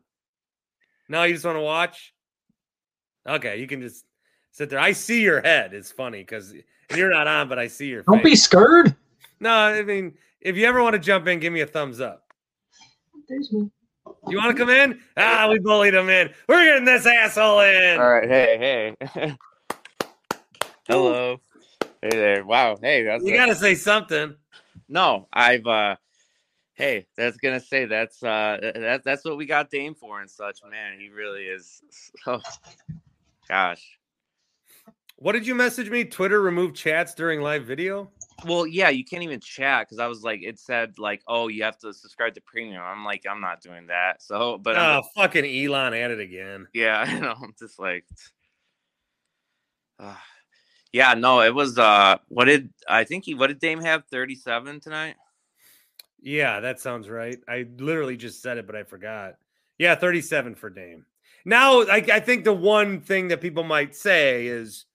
[1.08, 2.14] No, you just want to watch.
[3.30, 4.06] Okay, you can just
[4.52, 4.80] sit there.
[4.80, 5.74] I see your head.
[5.74, 6.54] It's funny because
[6.96, 8.02] you're not on, but I see your.
[8.04, 8.96] Don't be scared.
[9.40, 12.24] No, I mean, if you ever want to jump in, give me a thumbs up.
[13.30, 13.72] You
[14.38, 15.00] want to come in?
[15.16, 16.32] Ah, we bullied him in.
[16.48, 18.00] We're getting this asshole in.
[18.00, 18.28] All right.
[18.28, 19.38] Hey, hey.
[20.88, 21.40] Hello.
[22.02, 22.46] Hey there.
[22.46, 22.78] Wow.
[22.82, 24.36] Hey, that's You got to say something.
[24.88, 25.28] no.
[25.32, 25.96] I've uh.
[26.74, 30.60] Hey, that's gonna say that's uh that that's what we got Dame for and such.
[30.64, 31.82] Man, he really is.
[32.26, 32.40] Oh,
[33.50, 33.98] gosh.
[35.18, 36.06] What did you message me?
[36.06, 38.10] Twitter remove chats during live video?
[38.46, 41.64] Well, yeah, you can't even chat because I was like, it said like, oh, you
[41.64, 42.82] have to subscribe to premium.
[42.82, 44.24] I'm like, I'm not doing that.
[44.24, 46.68] So, but I'm oh, fucking Elon at it again.
[46.74, 47.36] Yeah, I know.
[47.42, 48.06] I'm just like,
[50.00, 50.16] uh,
[50.94, 51.78] yeah, no, it was.
[51.78, 53.34] uh What did I think he?
[53.34, 54.06] What did Dame have?
[54.10, 55.16] Thirty seven tonight.
[56.22, 57.38] Yeah, that sounds right.
[57.48, 59.36] I literally just said it, but I forgot.
[59.78, 61.06] Yeah, 37 for Dame.
[61.46, 64.86] Now, I, I think the one thing that people might say is,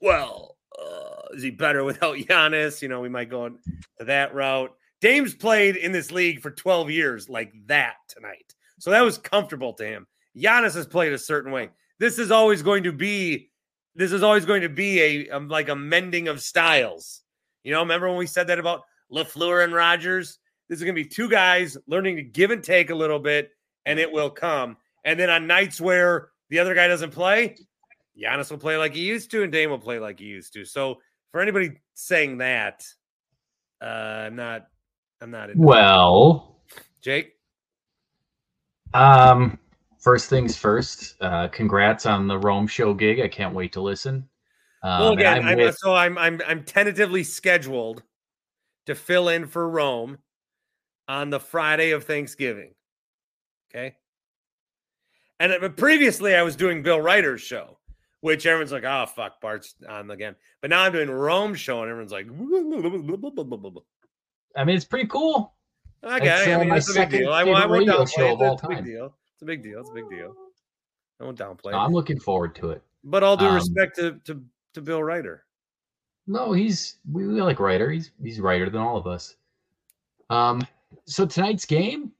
[0.00, 2.82] well, uh, is he better without Giannis?
[2.82, 4.74] You know, we might go to that route.
[5.00, 8.54] Dame's played in this league for 12 years like that tonight.
[8.78, 10.06] So that was comfortable to him.
[10.36, 11.70] Giannis has played a certain way.
[11.98, 13.50] This is always going to be
[13.96, 17.22] this is always going to be a um, like a mending of styles.
[17.64, 20.38] You know, remember when we said that about LaFleur and Rodgers?
[20.68, 23.50] This is going to be two guys learning to give and take a little bit,
[23.86, 24.76] and it will come.
[25.06, 27.56] And then on nights where the other guy doesn't play,
[28.20, 30.64] Giannis will play like he used to, and Dame will play like he used to.
[30.64, 30.96] So
[31.30, 32.84] for anybody saying that,
[33.80, 34.66] uh, I'm not,
[35.20, 35.50] I'm not.
[35.54, 36.60] Well,
[37.00, 37.34] Jake,
[38.94, 39.58] um,
[40.00, 41.14] first things first.
[41.20, 43.20] Uh, congrats on the Rome show gig.
[43.20, 44.28] I can't wait to listen.
[44.82, 48.02] Um, well, again, I'm I'm, with- so I'm, I'm, I'm tentatively scheduled
[48.86, 50.18] to fill in for Rome
[51.06, 52.74] on the Friday of Thanksgiving.
[53.70, 53.96] Okay.
[55.40, 57.78] And uh, but previously, I was doing Bill Ryder's show,
[58.20, 61.90] which everyone's like, "Oh fuck, Bart's on again." But now I'm doing Rome show, and
[61.90, 62.26] everyone's like,
[64.56, 65.54] I mean, it's pretty cool.
[66.02, 68.52] "Okay, It's, I uh, mean, my that's a big deal." I, I won't downplay it.
[68.52, 69.14] It's a big deal.
[69.34, 69.80] It's a big deal.
[69.80, 70.34] It's a big deal.
[71.20, 71.84] I won't downplay No, it.
[71.84, 72.82] I'm looking forward to it.
[73.04, 74.42] But all due um, respect to, to
[74.74, 75.44] to Bill Ryder.
[76.26, 77.90] No, he's we, we like Ryder.
[77.90, 79.36] He's he's Ryder than all of us.
[80.30, 80.66] Um,
[81.04, 82.12] so tonight's game,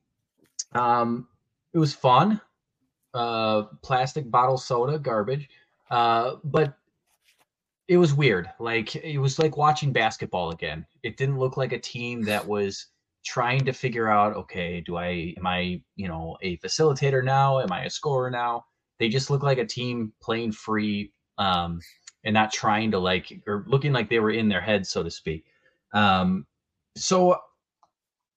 [0.73, 1.27] um,
[1.73, 2.41] it was fun.
[3.17, 5.49] Uh, plastic bottle soda, garbage.
[5.91, 6.77] Uh, but
[7.89, 8.51] it was weird.
[8.59, 10.85] Like it was like watching basketball again.
[11.03, 12.87] It didn't look like a team that was
[13.25, 17.61] trying to figure out, okay, do I am I, you know, a facilitator now?
[17.61, 18.65] Am I a scorer now?
[18.99, 21.81] They just look like a team playing free um
[22.25, 25.11] and not trying to like or looking like they were in their head, so to
[25.11, 25.45] speak.
[25.95, 26.47] Um
[26.97, 27.39] so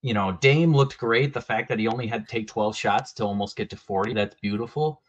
[0.02, 1.34] you know, Dame looked great.
[1.34, 4.14] The fact that he only had to take 12 shots to almost get to 40,
[4.14, 5.02] that's beautiful.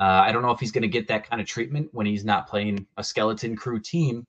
[0.00, 2.24] Uh, I don't know if he's going to get that kind of treatment when he's
[2.24, 4.26] not playing a skeleton crew team,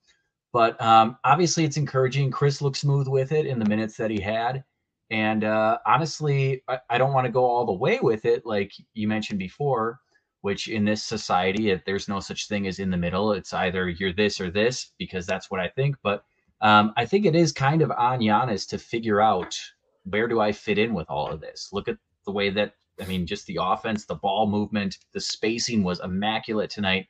[0.52, 2.32] but um, obviously it's encouraging.
[2.32, 4.64] Chris looked smooth with it in the minutes that he had.
[5.12, 8.72] And uh, honestly, I, I don't want to go all the way with it, like
[8.96, 10.00] you mentioned before,
[10.42, 13.34] which in this society, if there's no such thing as in the middle.
[13.34, 15.98] It's either you're this or this because that's what I think.
[16.02, 16.24] But
[16.62, 19.60] um, I think it is kind of on Giannis to figure out
[20.04, 21.70] where do I fit in with all of this.
[21.72, 25.84] Look at the way that I mean, just the offense, the ball movement, the spacing
[25.84, 27.08] was immaculate tonight.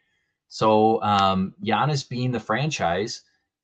[0.47, 3.21] So um, Giannis being the franchise,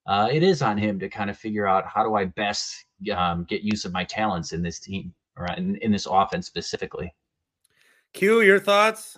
[0.08, 2.86] uh, it is on him to kind of figure out how do I best
[3.16, 7.14] um, get use of my talents in this team or in, in this offense specifically.
[8.14, 9.18] Q, your thoughts?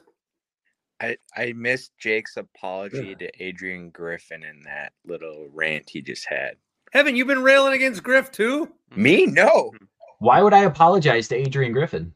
[0.99, 6.55] I I missed Jake's apology to Adrian Griffin in that little rant he just had.
[6.91, 8.72] Haven't you been railing against Griff too?
[8.95, 9.72] Me, no.
[10.20, 12.13] Why would I apologize to Adrian Griffin?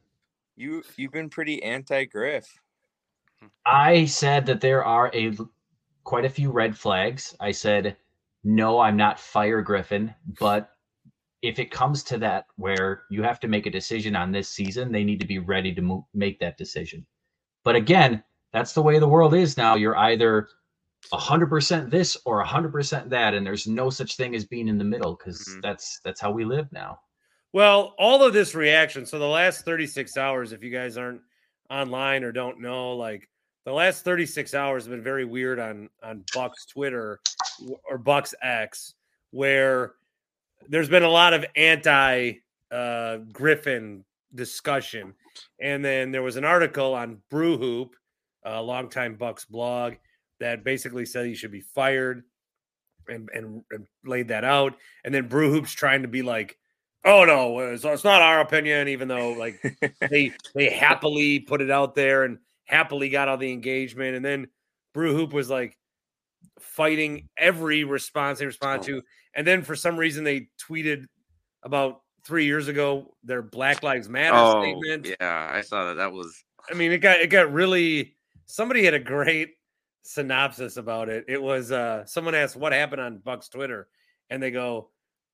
[0.55, 2.59] You you've been pretty anti Griff.
[3.65, 5.35] I said that there are a
[6.03, 7.35] quite a few red flags.
[7.39, 7.97] I said,
[8.43, 10.71] no, I'm not fire Griffin, but
[11.41, 14.91] if it comes to that where you have to make a decision on this season,
[14.91, 17.05] they need to be ready to mo- make that decision.
[17.63, 19.75] But again, that's the way the world is now.
[19.75, 20.49] You're either
[21.13, 25.15] 100% this or 100% that and there's no such thing as being in the middle
[25.15, 25.61] cuz Mhm.
[25.61, 26.99] that's that's how we live now.
[27.53, 29.05] Well, all of this reaction.
[29.05, 31.21] So the last 36 hours, if you guys aren't
[31.69, 33.27] online or don't know, like
[33.65, 37.19] the last 36 hours have been very weird on on Buck's Twitter
[37.89, 38.95] or Buck's X,
[39.31, 39.93] where
[40.67, 42.33] there's been a lot of anti
[42.71, 45.13] uh, Griffin discussion,
[45.59, 47.95] and then there was an article on Brew Hoop,
[48.43, 49.95] a longtime Bucks blog,
[50.39, 52.23] that basically said he should be fired,
[53.07, 56.57] and and, and laid that out, and then Brew Hoop's trying to be like.
[57.03, 59.59] Oh no, it's, it's not our opinion, even though like
[60.09, 64.15] they they happily put it out there and happily got all the engagement.
[64.15, 64.47] And then
[64.93, 65.77] Brew Hoop was like
[66.59, 69.01] fighting every response they responded to.
[69.33, 71.05] And then for some reason they tweeted
[71.63, 75.07] about three years ago their Black Lives Matter Oh, statement.
[75.19, 75.95] yeah, I saw that.
[75.95, 78.15] That was I mean, it got it got really.
[78.45, 79.51] Somebody had a great
[80.03, 81.25] synopsis about it.
[81.27, 83.87] It was uh someone asked what happened on Buck's Twitter,
[84.29, 84.89] and they go,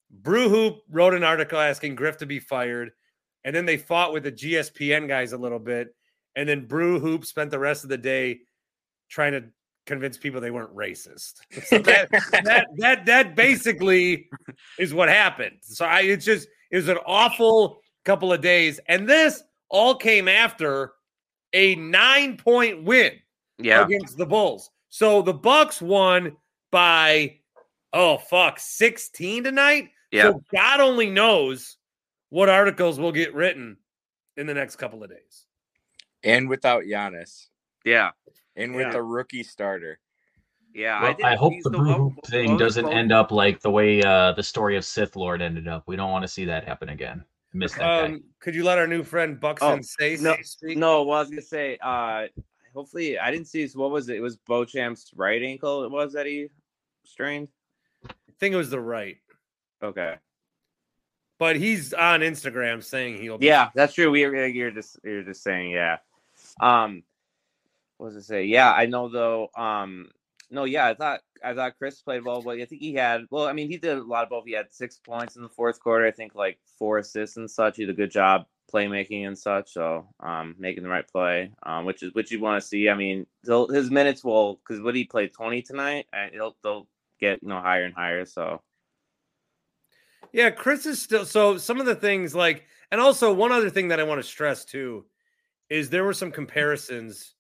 [0.10, 2.92] Brew Hoop wrote an article asking Griff to be fired,
[3.44, 5.96] and then they fought with the GSPN guys a little bit,
[6.36, 8.40] and then Brew Hoop spent the rest of the day
[9.10, 9.44] trying to
[9.86, 11.36] convince people they weren't racist.
[11.66, 12.10] So that
[12.44, 14.30] that that that basically
[14.78, 15.58] is what happened.
[15.62, 20.28] So I it's just it was an awful couple of days, and this all came
[20.28, 20.94] after
[21.54, 23.14] a nine point win
[23.58, 23.84] yeah.
[23.84, 24.70] against the Bulls.
[24.90, 26.38] So the Bucks won
[26.72, 27.38] by
[27.94, 29.90] oh fuck 16 tonight.
[30.12, 30.24] Yeah.
[30.24, 31.78] So God only knows
[32.30, 33.78] what articles will get written
[34.38, 35.46] in the next couple of days.
[36.24, 37.48] and without Giannis,
[37.86, 38.12] Yeah.
[38.56, 38.98] and with Yeah.
[38.98, 40.00] a rookie starter.
[40.74, 41.02] Yeah.
[41.02, 43.12] Well, I, didn't hope see- the so Brew what- Hoop thing was doesn't both- end
[43.12, 45.84] up like the way uh, the story of Sith Lord ended up.
[45.88, 47.24] We don't want to see that happen again.
[47.54, 48.02] I miss that guy.
[48.06, 50.78] Um, could you let our new friend Buxton Oh, say no, speak?
[50.78, 52.28] No, well, I was gonna say, uh
[52.74, 53.76] hopefully I didn't see this.
[53.76, 54.18] What was it?
[54.18, 55.84] It was Beauchamp's right ankle.
[55.84, 56.50] It was that he
[57.06, 57.48] strained.
[58.10, 59.18] I think it was the right,
[59.84, 60.16] Okay.
[61.40, 63.38] but he's on Instagram saying he'll.
[63.38, 64.10] Be Yeah, that's true.
[64.12, 65.98] We were you're just you're just saying, yeah.
[66.60, 67.04] Um
[67.98, 68.46] what was it say?
[68.46, 69.50] Yeah, I know though.
[69.56, 70.10] Um
[70.50, 73.48] no, yeah, I thought I thought Chris played well, but I think he had well,
[73.48, 74.46] I mean, he did a lot of both.
[74.46, 77.78] He had six points in the fourth quarter, I think like four assists and such.
[77.78, 81.86] He did a good job playmaking and such, so um making the right play, um,
[81.86, 82.90] which is which you want to see.
[82.90, 86.88] I mean, his minutes will because what he played 20 tonight, and he'll they'll
[87.20, 88.26] get you know higher and higher.
[88.26, 88.62] So
[90.38, 93.88] Yeah, Chris is still so some of the things like and also one other thing
[93.88, 95.06] that I want to stress too
[95.68, 97.34] is there were some comparisons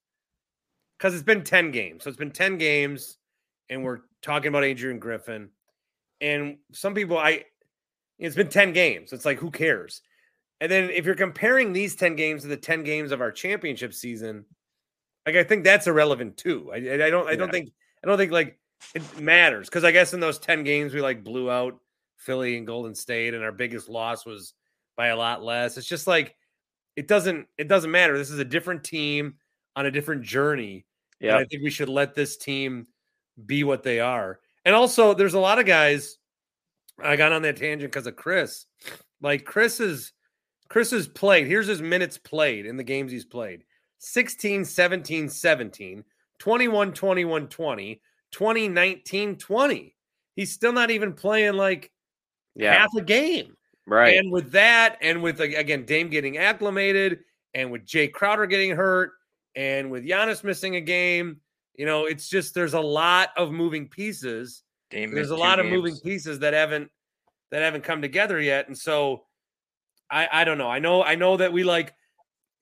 [0.97, 2.03] because it's been 10 games.
[2.03, 3.19] So it's been 10 games
[3.69, 5.49] and we're talking about Adrian Griffin.
[6.21, 7.45] And some people I
[8.17, 9.13] it's been 10 games.
[9.13, 10.01] It's like who cares?
[10.59, 13.93] And then if you're comparing these 10 games to the 10 games of our championship
[13.93, 14.43] season,
[15.27, 16.71] like I think that's irrelevant too.
[16.73, 17.51] I, I don't I don't Yeah.
[17.51, 17.69] think
[18.03, 18.57] I don't think like
[18.95, 21.79] it matters because I guess in those 10 games we like blew out
[22.18, 24.53] Philly and Golden State, and our biggest loss was
[24.95, 25.78] by a lot less.
[25.78, 26.36] It's just like
[26.95, 28.18] it doesn't it doesn't matter.
[28.18, 29.36] This is a different team
[29.76, 30.86] on a different journey.
[31.22, 32.88] And yeah, I think we should let this team
[33.45, 34.39] be what they are.
[34.65, 36.18] And also, there's a lot of guys.
[37.01, 38.65] I got on that tangent because of Chris.
[39.22, 40.13] Like Chris is
[40.70, 41.47] Chris has played.
[41.47, 43.63] Here's his minutes played in the games he's played
[43.99, 46.03] 16, 17, 17,
[46.39, 48.01] 21, 21, 20,
[48.32, 49.95] 20, 19, 20.
[50.36, 51.91] He's still not even playing like
[52.58, 53.55] yeah, half a game.
[53.86, 54.18] right.
[54.18, 57.20] And with that, and with again Dame getting acclimated,
[57.53, 59.12] and with Jae Crowder getting hurt,
[59.55, 61.41] and with Giannis missing a game,
[61.76, 64.64] you know, it's just there's a lot of moving pieces.
[64.89, 66.89] Dame There's a two lot of moving pieces that haven't
[67.51, 69.24] that haven't come together yet, and so
[70.10, 70.70] I I don't know.
[70.70, 71.93] I know I know that we like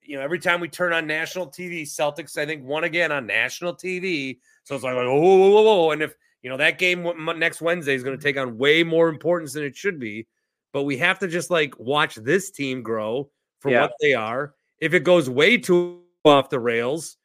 [0.02, 3.26] you know every time we turn on national TV, Celtics I think won again on
[3.26, 5.92] national TV, so it's like oh whoa, whoa, whoa, whoa.
[5.92, 6.16] and if
[6.46, 9.64] you know that game next Wednesday is going to take on way more importance than
[9.64, 10.28] it should be,
[10.74, 13.32] but we have to just like watch this team grow
[13.62, 13.82] for Yeah.
[13.82, 14.54] what they are.
[14.80, 17.18] If it goes way too off the rails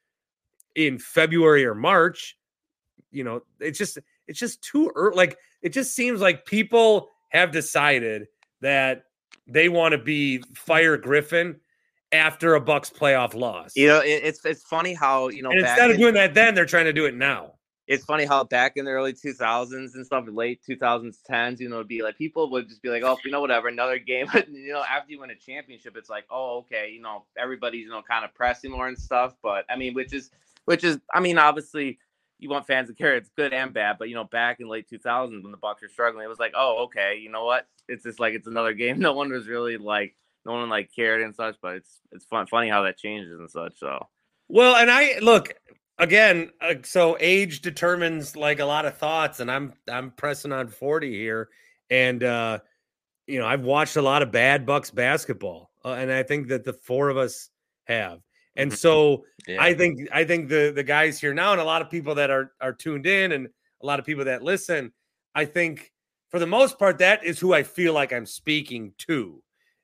[0.73, 2.35] in February or March,
[3.11, 5.15] you know, it's just it's just too early.
[5.15, 8.25] Like it just seems like people have decided
[8.61, 9.03] that
[9.45, 11.59] they want to be fire Griffin
[12.11, 13.75] after a Bucks playoff loss.
[13.75, 16.33] You know, it's it's funny how you know and back instead of in- doing that
[16.33, 17.53] then, they're trying to do it now.
[17.91, 21.89] It's funny how back in the early 2000s and stuff, late 2010s, you know, it'd
[21.89, 24.27] be like people would just be like, oh, you know, whatever, another game.
[24.49, 27.89] You know, after you win a championship, it's like, oh, okay, you know, everybody's, you
[27.89, 29.35] know, kind of pressing more and stuff.
[29.43, 30.31] But I mean, which is,
[30.63, 31.99] which is, I mean, obviously,
[32.39, 33.17] you want fans to care.
[33.17, 33.97] It's good and bad.
[33.99, 36.53] But, you know, back in late 2000s when the Bucks were struggling, it was like,
[36.55, 37.67] oh, okay, you know what?
[37.89, 38.99] It's just like, it's another game.
[38.99, 40.15] No one was really like,
[40.45, 41.57] no one like cared and such.
[41.61, 43.79] But it's, it's fun, funny how that changes and such.
[43.79, 44.07] So,
[44.47, 45.53] Well, and I look
[46.01, 46.51] again.
[46.59, 51.13] Uh, so age determines like a lot of thoughts, and I'm I'm pressing on forty
[51.17, 51.47] here,
[51.89, 52.59] and uh,
[53.27, 56.65] you know, I've watched a lot of bad Bucks basketball, uh, and I think that
[56.65, 57.49] the four of us
[57.85, 58.19] have.
[58.57, 59.63] And so Yeah.
[59.63, 62.29] I think I think the the guys here now, and a lot of people that
[62.29, 63.47] are are tuned in, and
[63.81, 64.91] a lot of people that listen,
[65.33, 65.93] I think
[66.29, 69.41] for the most part, that is who I feel like I'm speaking to,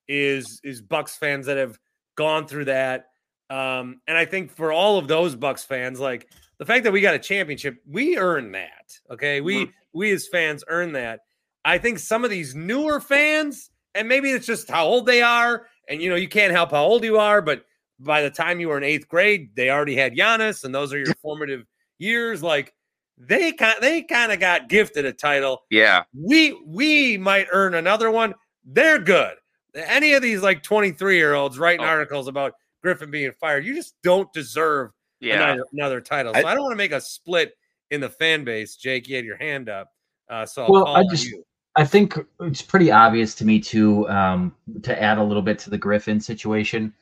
[0.10, 1.80] is is Bucks fans that have
[2.16, 3.08] gone through that.
[3.50, 6.30] Um, and I think for all of those Bucks fans, like
[6.60, 8.98] the fact that we got a championship, we earned that.
[9.12, 11.22] Okay, we we as fans earn that.
[11.66, 15.68] I think some of these newer fans, and maybe it's just how old they are,
[15.88, 17.64] and you know you can't help how old you are, but
[18.00, 20.98] by the time you were in eighth grade, they already had Giannis, and those are
[21.00, 21.66] your formative
[22.00, 22.44] years.
[22.44, 22.74] Like
[23.18, 25.64] they kind they kind of got gifted a title.
[25.72, 26.04] Yeah.
[26.14, 28.36] We we might earn another one.
[28.66, 29.36] They're good.
[29.74, 31.90] Any of these like 23 year olds writing Oh.
[31.90, 32.54] articles about
[32.88, 35.36] Griffin being fired, you just don't deserve Yeah.
[35.44, 36.34] another, another title.
[36.34, 37.54] So I, I- don't want to make a split
[37.92, 38.78] in the fan base.
[38.78, 39.92] Jake, you had your hand up.
[40.30, 41.44] Uh, so I'll Well, call I just- you.
[41.76, 44.08] I think it's pretty obvious to me too.
[44.10, 46.94] Um, to add a little bit to the Griffin situation,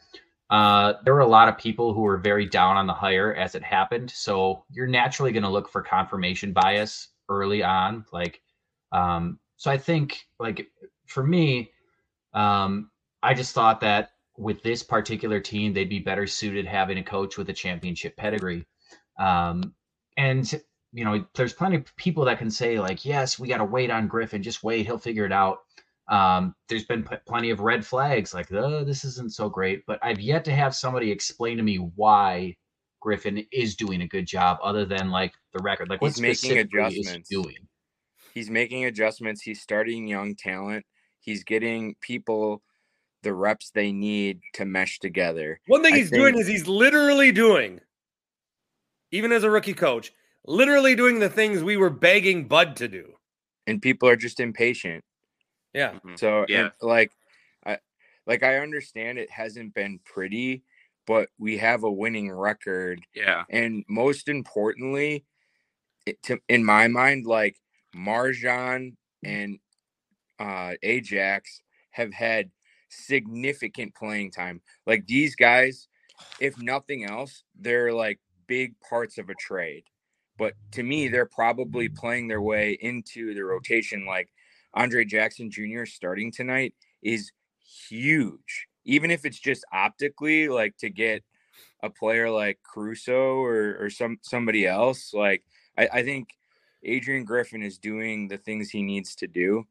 [0.50, 3.54] uh, there were a lot of people who were very down on the hire as
[3.56, 4.10] it happened.
[4.12, 8.06] So you're naturally going to look for confirmation bias early on.
[8.12, 8.42] Like,
[8.92, 10.68] um, so I think like
[11.06, 11.72] for me,
[12.34, 12.90] um,
[13.24, 17.38] I just thought that with this particular team, they'd be better suited having a coach
[17.38, 18.66] with a championship pedigree.
[19.20, 19.74] Um,
[20.18, 20.62] and
[20.96, 23.92] you know, there's plenty of people that can say like, yes, we got to wait
[23.92, 24.42] on Griffin.
[24.42, 25.60] Just wait, he'll figure it out.
[26.08, 29.84] Um, there's been p- plenty of red flags like, oh, this isn't so great.
[29.88, 32.56] But I've yet to have somebody explain to me why
[33.02, 35.90] Griffin is doing a good job, other than like the record.
[35.90, 37.30] Like, He's making adjustments.
[37.30, 37.68] doing?
[38.34, 39.42] He's making adjustments.
[39.42, 40.86] He's starting young talent.
[41.20, 42.62] He's getting people
[43.26, 45.60] the reps they need to mesh together.
[45.66, 47.82] One thing I he's doing is he's literally doing,
[49.12, 50.14] even as a rookie coach,
[50.46, 53.14] literally doing the things we were begging Bud to do.
[53.68, 55.04] And people are just impatient.
[55.74, 55.94] Yeah.
[56.06, 56.20] Mhm.
[56.20, 56.70] So and, Yeah.
[56.82, 57.12] like
[57.66, 57.80] I
[58.28, 60.64] like I understand it hasn't been pretty,
[61.08, 63.44] but we have a winning record Yeah.
[63.50, 65.26] and most importantly
[66.06, 67.58] it, to, in my mind like
[67.96, 69.60] MarJon and
[70.40, 71.62] uh Ajax
[71.92, 72.52] have had
[72.96, 74.62] significant playing time.
[74.86, 75.88] Like these guys
[76.40, 79.84] if nothing else they're like big parts of a trade.
[80.38, 84.30] But to me they're probably playing their way into the rotation like
[84.74, 85.86] Andre Jackson Jr.
[85.86, 87.32] starting tonight is
[87.90, 88.68] huge.
[88.84, 91.24] Even if it's just optically like to get
[91.82, 95.44] a player like Caruso or, or some somebody else, like
[95.78, 96.30] I, I think
[96.84, 99.66] Adrian Griffin is doing the things he needs to do.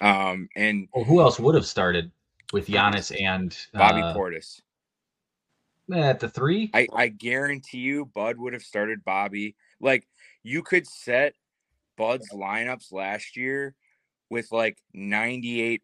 [0.00, 2.10] Um, and Well, who else would have started
[2.52, 4.60] with Giannis and Bobby uh, Portis.
[5.92, 6.70] at the three?
[6.74, 9.56] I, I guarantee you Bud would have started Bobby.
[9.80, 10.06] Like
[10.42, 11.34] you could set
[11.96, 13.74] Bud's lineups last year
[14.30, 15.80] with like 98%.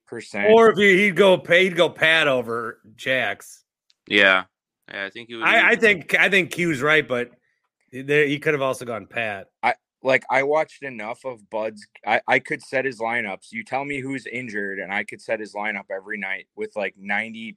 [0.50, 3.64] Or if he, he'd go pay, he'd go pad over Jax.
[4.08, 4.44] Yeah.
[4.92, 5.44] Yeah, I think he would.
[5.44, 7.32] I, I think I think Q's right, but
[7.90, 9.48] there, he could have also gone pat.
[10.02, 11.86] Like I watched enough of Bud's.
[12.06, 13.52] I, I could set his lineups.
[13.52, 16.94] You tell me who's injured, and I could set his lineup every night with like
[16.96, 17.56] 98%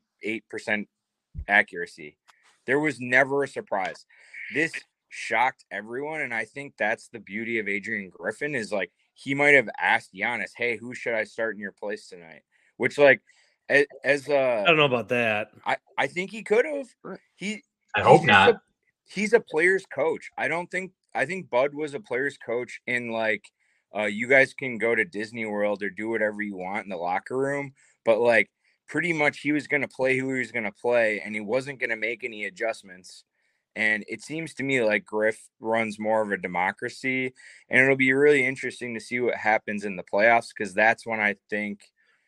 [1.47, 2.17] accuracy.
[2.65, 4.05] There was never a surprise.
[4.53, 4.71] This
[5.09, 9.55] shocked everyone, and I think that's the beauty of Adrian Griffin is like he might
[9.55, 12.43] have asked Giannis, "Hey, who should I start in your place tonight?"
[12.77, 13.21] Which like
[13.67, 15.49] as, as I a don't know about that.
[15.65, 17.19] I I think he could have.
[17.35, 17.63] He
[17.95, 18.49] I hope not.
[18.49, 18.61] a-
[19.05, 20.29] he's a player's coach.
[20.37, 23.43] I don't think I think Bud was a player's coach in like
[23.95, 26.97] uh you guys can go to Disney World or do whatever you want in the
[26.97, 27.73] locker room,
[28.05, 28.49] but like
[28.87, 31.41] pretty much he was going to play who he was going to play and he
[31.41, 33.23] wasn't going to make any adjustments.
[33.75, 37.33] And it seems to me like Griff runs more of a democracy
[37.69, 41.19] and it'll be really interesting to see what happens in the playoffs cuz that's when
[41.19, 41.81] I think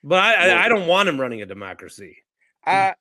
[0.03, 2.17] But I, I, I don't want him running a democracy.
[2.65, 2.93] uh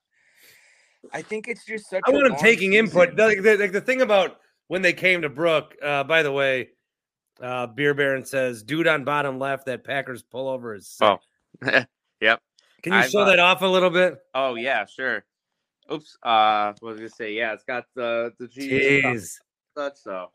[1.13, 3.17] I think it's just such I want him taking input.
[3.17, 4.39] Like the, like the thing about
[4.71, 6.69] when they came to Brook, uh, by the way,
[7.43, 11.19] uh, Beer Baron says, dude on bottom left, that Packers pullover is sick.
[11.65, 11.85] Oh.
[12.21, 12.41] yep.
[12.81, 14.21] Can you I've, show uh, that off a little bit?
[14.33, 15.25] Oh yeah, sure.
[15.93, 16.17] Oops.
[16.23, 17.33] Uh, what was I gonna say?
[17.33, 19.39] Yeah, it's got the the G Jeez.
[19.77, 19.97] such.
[19.97, 20.29] So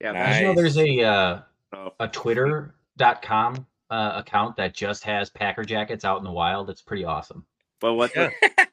[0.00, 0.12] yeah.
[0.12, 0.40] Nice.
[0.40, 1.40] You know there's a uh,
[1.74, 6.70] So, a Twitter.com uh, account that just has Packer jackets out in the wild?
[6.70, 7.44] It's pretty awesome.
[7.80, 8.30] but what's Yeah.
[8.40, 8.68] the?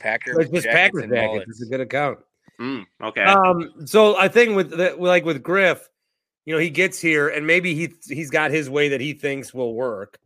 [0.00, 1.44] Packer It's just jackets Packers and jackets.
[1.48, 2.18] It's a good account.
[2.62, 3.24] Mm, okay.
[3.24, 5.88] Um, so I think with the, like with Griff,
[6.44, 9.52] you know, he gets here and maybe he he's got his way that he thinks
[9.52, 10.20] will work.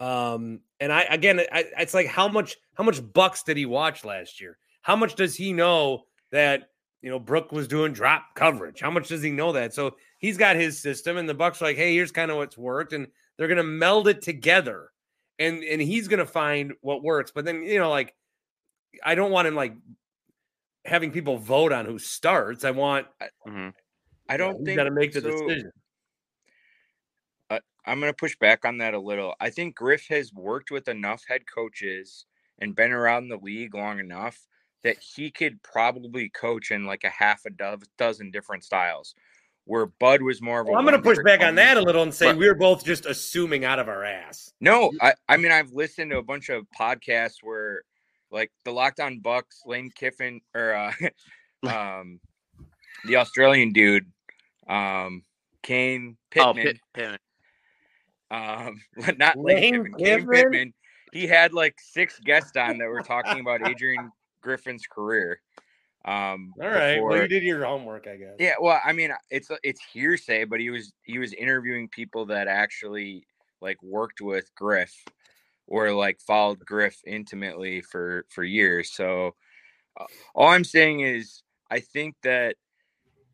[0.00, 4.02] Um, and I again, I, it's like how much how much Bucks did he watch
[4.04, 4.56] last year?
[4.80, 6.70] How much does he know that
[7.02, 8.80] you know Brook was doing drop coverage?
[8.80, 9.74] How much does he know that?
[9.74, 12.56] So he's got his system, and the Bucks are like, hey, here's kind of what's
[12.56, 14.90] worked, and they're gonna meld it together.
[15.38, 17.30] and and he's gonna find what works.
[17.34, 18.14] But then you know, like
[19.04, 19.74] I don't want him like
[20.84, 22.64] having people vote on who starts.
[22.64, 23.06] I want
[23.46, 23.74] Mhm.
[24.28, 25.72] I don't he's think got to make the so- decision.
[27.86, 29.34] I'm going to push back on that a little.
[29.40, 32.26] I think Griff has worked with enough head coaches
[32.58, 34.38] and been around the league long enough
[34.84, 39.14] that he could probably coach in like a half a do- dozen different styles.
[39.64, 41.80] Where Bud was more of a Well, I'm going to push back on that a
[41.80, 44.52] little and say But- we're both just assuming out of our ass.
[44.60, 47.84] No, I, I mean I've listened to a bunch of podcasts where
[48.30, 50.92] like the Lockdown Bucks, Lane Kiffin or uh,
[51.68, 52.20] um
[53.04, 54.06] the Australian dude,
[54.68, 55.22] um
[55.62, 56.64] Kane Oh, Pittman.
[56.64, 57.18] Pitt, Pittman.
[58.30, 58.80] um
[59.18, 60.28] not Lane, Lane Kiffin, Kane Kiffin?
[60.30, 60.74] Pittman.
[61.12, 64.10] He had like six guests on that were talking about Adrian
[64.42, 65.40] Griffin's career.
[66.04, 67.02] Um All right.
[67.02, 68.36] Well, you did your homework, I guess.
[68.38, 72.46] yeah, well, I mean, it's it's hearsay, but he was he was interviewing people that
[72.46, 73.26] actually
[73.60, 74.94] like worked with Griff
[75.68, 78.92] or like followed Griff intimately for for years.
[78.92, 79.34] So
[80.00, 82.56] uh, all I'm saying is I think that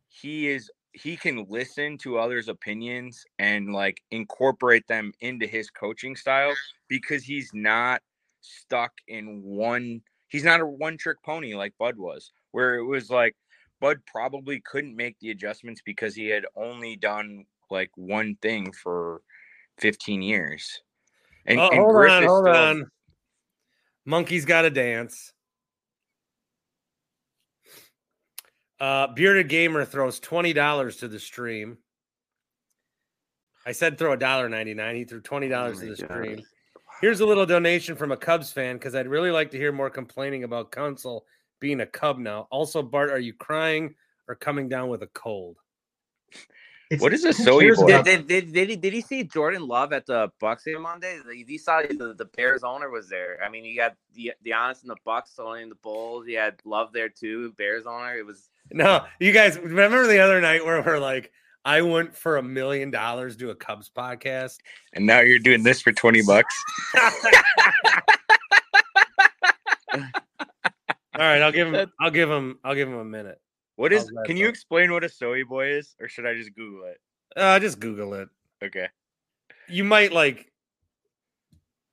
[0.08, 6.16] he is he can listen to others' opinions and like incorporate them into his coaching
[6.16, 6.54] style
[6.88, 8.00] because he's not
[8.40, 13.10] stuck in one he's not a one trick pony like Bud was where it was
[13.10, 13.34] like
[13.80, 19.22] Bud probably couldn't make the adjustments because he had only done like one thing for
[19.78, 20.82] 15 years.
[21.46, 22.90] And, Oh, and hold Griff on, hold still- on.
[24.06, 25.32] Monkey's got to dance.
[28.80, 31.78] Uh, Bearded Gamer throws twenty dollars to the stream.
[33.64, 34.96] I said throw a dollar ninety nine.
[34.96, 36.10] He threw twenty dollars Oh to the God.
[36.10, 36.42] stream.
[37.00, 39.90] Here's a little donation from a Cubs fan because I'd really like to hear more
[39.90, 41.24] complaining about Counsell
[41.60, 42.46] being a Cub now.
[42.50, 43.94] Also, Bart, are you crying
[44.28, 45.56] or coming down with a cold?
[46.94, 47.86] It's- What is a who soy boy?
[47.86, 51.18] Did, did, did, did he did he see Jordan Love at the Bucks game Monday?
[51.26, 53.38] Like, He saw the, the Bears owner was there.
[53.44, 56.26] I mean, you got the the honest and the Bucks owning the Bulls.
[56.26, 57.52] You had Love there too.
[57.58, 58.16] Bears owner.
[58.16, 61.30] It was No, you guys remember the other night where we're like,
[61.64, 64.58] I went for a million dollars to a Cubs podcast.
[64.92, 66.54] And now you're doing this for 20 bucks.
[71.16, 71.90] All right, I'll give him.
[72.00, 72.58] I'll give him.
[72.64, 73.38] I'll give him a minute.
[73.76, 76.54] What is How's can you explain what a soy boy is or should I just
[76.54, 77.00] google it?
[77.36, 78.28] Uh, just Google it.
[78.62, 78.88] Okay.
[79.68, 80.50] You might like,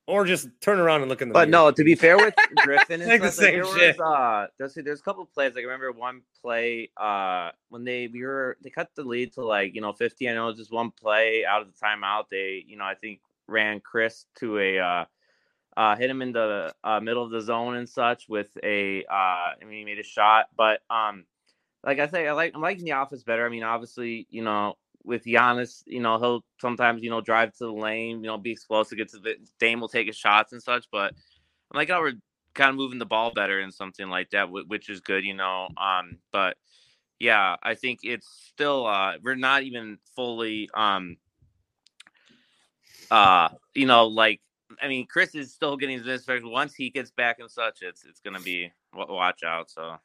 [0.08, 1.34] or just turn around and look in the.
[1.34, 1.66] But mirror.
[1.66, 3.98] no, to be fair with Griffin, and Like the stuff, like, same there shit.
[3.98, 5.56] was uh, there's there's a couple of plays.
[5.56, 9.42] Like I remember one play uh when they we were they cut the lead to
[9.44, 10.30] like you know 50.
[10.30, 12.26] I know it was just one play out of the timeout.
[12.30, 15.06] They you know I think ran Chris to a uh,
[15.78, 19.14] uh hit him in the uh, middle of the zone and such with a uh
[19.14, 21.26] I mean he made a shot, but um
[21.84, 23.46] like I say I like I'm liking the offense better.
[23.46, 27.66] I mean obviously you know with Giannis, you know, he'll sometimes, you know, drive to
[27.66, 30.62] the lane, you know, be explosive, get to the Dame will take his shots and
[30.62, 30.86] such.
[30.92, 31.14] But
[31.72, 32.14] I'm like, oh, we're
[32.54, 35.70] kind of moving the ball better and something like that, which is good, you know.
[35.78, 36.58] Um, but
[37.20, 41.18] yeah, I think it's still uh we're not even fully um
[43.10, 44.42] uh you know, like
[44.82, 46.46] I mean, Chris is still getting his respect.
[46.46, 49.70] Once he gets back and such, it's it's gonna be watch out.
[49.70, 49.98] So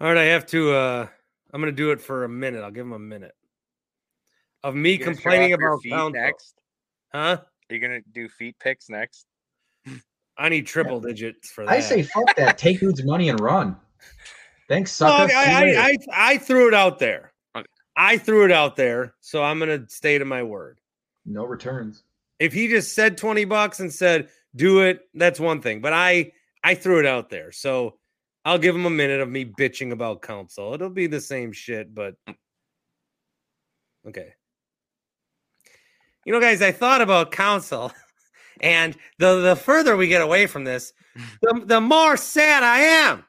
[0.00, 0.72] All right, I have to.
[0.72, 1.06] uh
[1.52, 2.62] I'm gonna do it for a minute.
[2.62, 3.34] I'll give him a minute
[4.62, 6.54] of me You gonna show complaining about feet next.
[7.12, 7.38] Huh?
[7.70, 9.26] Are you gonna do feet picks next?
[10.38, 11.70] I need triple digits for that.
[11.72, 12.56] I say fuck that.
[12.56, 13.76] Take dude's money and run.
[14.68, 15.34] Thanks, No, sucker.
[15.34, 15.76] I, I.
[15.76, 15.96] I,
[16.34, 17.32] I threw it out there.
[17.56, 17.66] Okay.
[17.96, 20.80] I threw it out there, so I'm gonna stay to my word.
[21.26, 22.04] no returns.
[22.38, 25.80] If he just said 20 bucks and said do it, that's one thing.
[25.82, 26.32] But I
[26.64, 27.52] I threw it out there.
[27.52, 27.98] So
[28.44, 30.74] I'll give him a minute of me bitching about Counsell.
[30.74, 32.14] It'll be the same shit, but
[34.06, 34.34] okay.
[36.24, 37.92] You know, guys, I thought about Counsell,
[38.60, 40.92] and the the further we get away from this,
[41.42, 43.24] the, the more sad I am.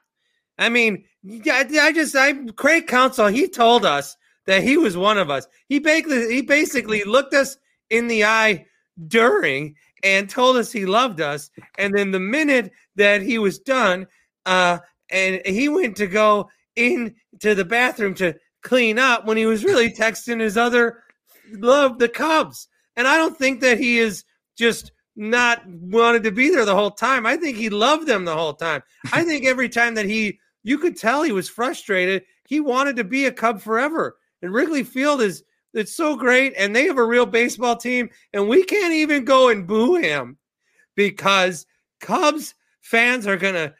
[0.57, 1.03] I mean,
[1.47, 5.47] I, I just I Craig Counsell, he told us that he was one of us.
[5.67, 7.57] He basically he basically looked us
[7.89, 8.65] in the eye
[9.07, 11.49] during and told us he loved us.
[11.77, 14.07] And then the minute that he was done,
[14.45, 14.79] uh,
[15.11, 17.13] and he went to go into
[17.55, 21.03] the bathroom to clean up when he was really texting his other
[21.53, 22.67] love the Cubs.
[22.95, 24.23] And I don't think that he is
[24.57, 27.25] just not wanted to be there the whole time.
[27.25, 28.81] I think he loved them the whole time.
[29.11, 32.23] I think every time that he, you could tell he was frustrated.
[32.47, 34.17] He wanted to be a Cub forever.
[34.41, 35.43] And Wrigley Field is
[35.73, 39.47] it's so great, and they have a real baseball team, and we can't even go
[39.47, 40.37] and boo him
[40.95, 41.65] because
[42.01, 43.73] Cubs fans are gonna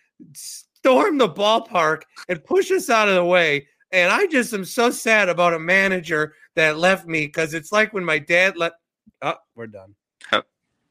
[0.82, 3.68] storm the ballpark and push us out of the way.
[3.92, 7.94] And I just am so sad about a manager that left me because it's like
[7.94, 8.74] when my dad let.
[9.22, 9.96] Oh, we're done.
[10.24, 10.42] Huh.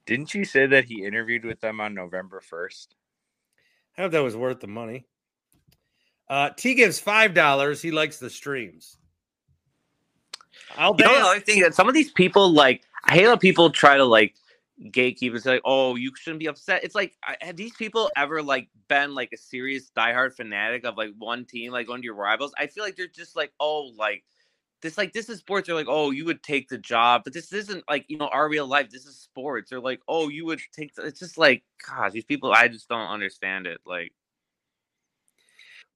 [0.07, 2.89] Didn't you say that he interviewed with them on November 1st?
[3.97, 5.07] I hope that was worth the money.
[6.29, 7.83] Uh, T gives five dollars.
[7.83, 8.99] He likes the streams.
[10.77, 13.37] I'll You know, the other thing that some of these people like, I hate how
[13.37, 14.35] people try to like
[14.83, 18.43] gatekeep and say, like, "Oh, you shouldn't be upset." It's like, have these people ever
[18.43, 22.15] like been like a serious diehard fanatic of like one team, like one of your
[22.15, 22.53] rivals?
[22.59, 24.25] I feel like they're just like, oh, like
[24.83, 25.67] this, like this is sports.
[25.67, 28.49] They're like, oh, you would take the job, but this isn't like you know our
[28.49, 28.91] real life.
[28.91, 29.71] This is sports.
[29.71, 30.95] They're like, oh, you would take.
[30.95, 32.53] The, it's just like, gosh, these people.
[32.53, 33.81] I just don't understand it.
[33.87, 34.13] Like,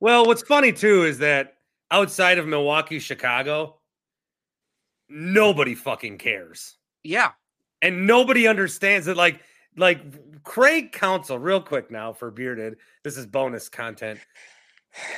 [0.00, 1.56] Well, what's funny too is that
[1.90, 3.80] outside of Milwaukee, Chicago,
[5.08, 6.76] nobody fucking cares.
[7.02, 7.32] yeah,
[7.84, 9.16] and nobody understands it.
[9.16, 9.40] Like,
[9.76, 12.76] like Craig Counsell, real quick now for bearded.
[13.02, 14.18] This is bonus content,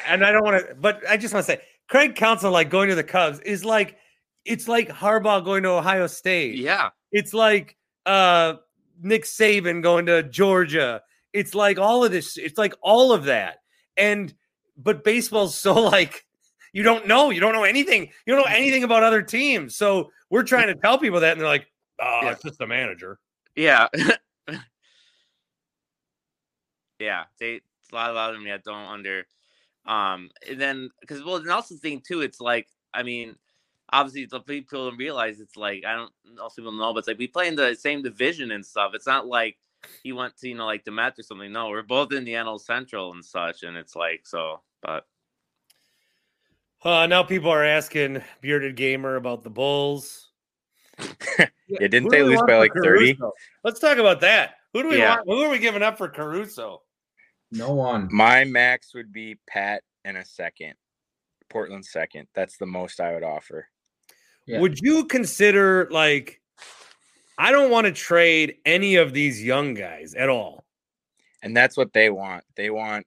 [0.07, 2.89] and I don't want to, but I just want to say, Craig Counsell, like going
[2.89, 3.97] to the Cubs, is like
[4.45, 6.57] it's like Harbaugh going to Ohio State.
[6.57, 6.91] yeah.
[7.13, 8.55] It's like uh
[9.01, 11.03] Nick Saban going to Georgia.
[11.33, 12.37] It's like all of this.
[12.37, 13.59] It's like all of that,
[13.97, 14.35] and
[14.77, 16.27] but baseball's so like
[16.73, 17.31] you don't know.
[17.31, 18.11] You don't know anything.
[18.27, 19.77] You don't know anything about other teams.
[19.77, 21.67] So we're trying to tell people that, and they're like,
[22.01, 22.33] "Oh, Yeah.
[22.33, 23.19] it's just a manager."
[23.55, 23.89] Yeah.
[26.99, 27.61] yeah, they
[27.93, 29.27] a lot, a lot of them yeah, don't under.
[29.87, 33.37] Um, and then because well, and also the thing too, it's like I mean,
[33.91, 37.19] obviously the people don't realize it's like I don't also people know, but it's like
[37.19, 38.93] we play in the same division and stuff.
[38.95, 39.57] It's not like
[40.03, 41.53] he went to you know like the Mets or something.
[41.53, 44.61] No, we're both in the NL Central and such, and it's like so.
[44.83, 45.07] But
[46.83, 50.26] Uh, now people are asking bearded gamer about the Bulls.
[51.69, 53.19] Yeah, didn't Who they lose by like 30?
[53.65, 54.55] Let's talk about that.
[54.73, 55.17] Who do we Yeah.
[55.17, 55.29] want?
[55.29, 56.83] Who are we giving up for Caruso?
[57.51, 58.09] No one.
[58.13, 60.75] My max would be Pat and a second.
[61.51, 62.29] Portland second.
[62.35, 63.69] That's the most I would offer.
[64.47, 64.61] Yeah.
[64.61, 66.41] Would you consider like?
[67.37, 70.65] I don't want to trade any of these young guys at all.
[71.43, 72.45] And that's what they want.
[72.55, 73.07] They want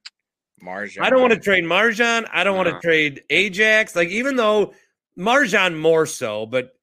[0.61, 1.01] MarJon.
[1.01, 2.27] I don't want to trade MarJon.
[2.31, 3.95] I don't want to trade Ajax.
[3.95, 4.73] Like even though
[5.17, 6.73] MarJon more so, but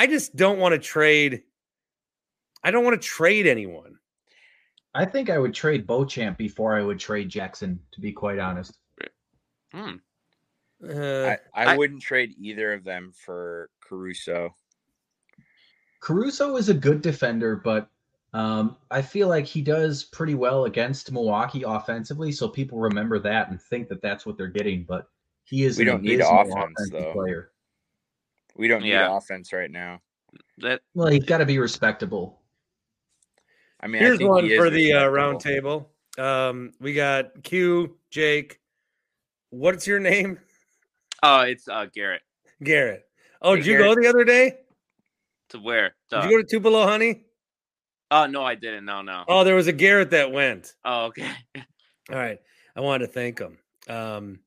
[0.00, 1.42] I just don't want to trade.
[2.64, 3.96] I don't want to trade anyone.
[4.94, 8.78] I think I would trade Beauchamp before I would trade Jackson, to be quite honest.
[9.74, 9.96] hmm,
[10.82, 10.92] Uh,
[11.26, 14.54] I, I, I- wouldn't trade either of them for Caruso.
[16.00, 17.90] Caruso is a good defender, but
[18.32, 22.32] um, I feel like he does pretty well against Milwaukee offensively.
[22.32, 24.84] So people remember that and think that that's what they're getting.
[24.84, 25.10] But
[25.44, 27.12] he is We an don't need offense, offensive though.
[27.12, 27.49] player.
[28.56, 29.16] We don't need Yeah.
[29.16, 30.00] offense right now.
[30.58, 32.40] that Well, he's got to be respectable.
[33.80, 35.90] I mean, I Here's think one he is for the uh, round table.
[36.18, 38.60] Um, we got Q, Jake.
[39.50, 40.38] What's your name?
[41.22, 42.22] oh, it's uh Garrett.
[42.62, 43.04] Garrett.
[43.42, 44.58] Oh, Hey, did you go the other day?
[45.50, 45.94] To where?
[46.10, 47.24] Did you go to Tupelo, honey?
[48.10, 48.84] oh no, I didn't.
[48.84, 49.24] No, no.
[49.26, 50.74] Oh, there was a Garrett that went.
[50.84, 51.30] Oh, okay.
[51.56, 52.38] All right.
[52.76, 53.58] I wanted to thank him.
[53.88, 54.40] Um,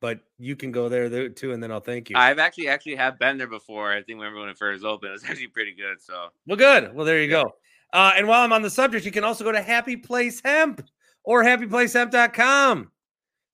[0.00, 2.16] but you can go there too, and then I'll thank you.
[2.16, 3.92] I've actually actually have been there before.
[3.92, 5.10] I think remember when it first opened.
[5.10, 6.00] It was actually pretty good.
[6.00, 6.94] So Well, good.
[6.94, 7.44] Well, there you go.
[7.92, 10.86] Uh, and while I'm on the subject, you can also go to Happy Place Hemp
[11.24, 12.90] or happyplacehemp.com.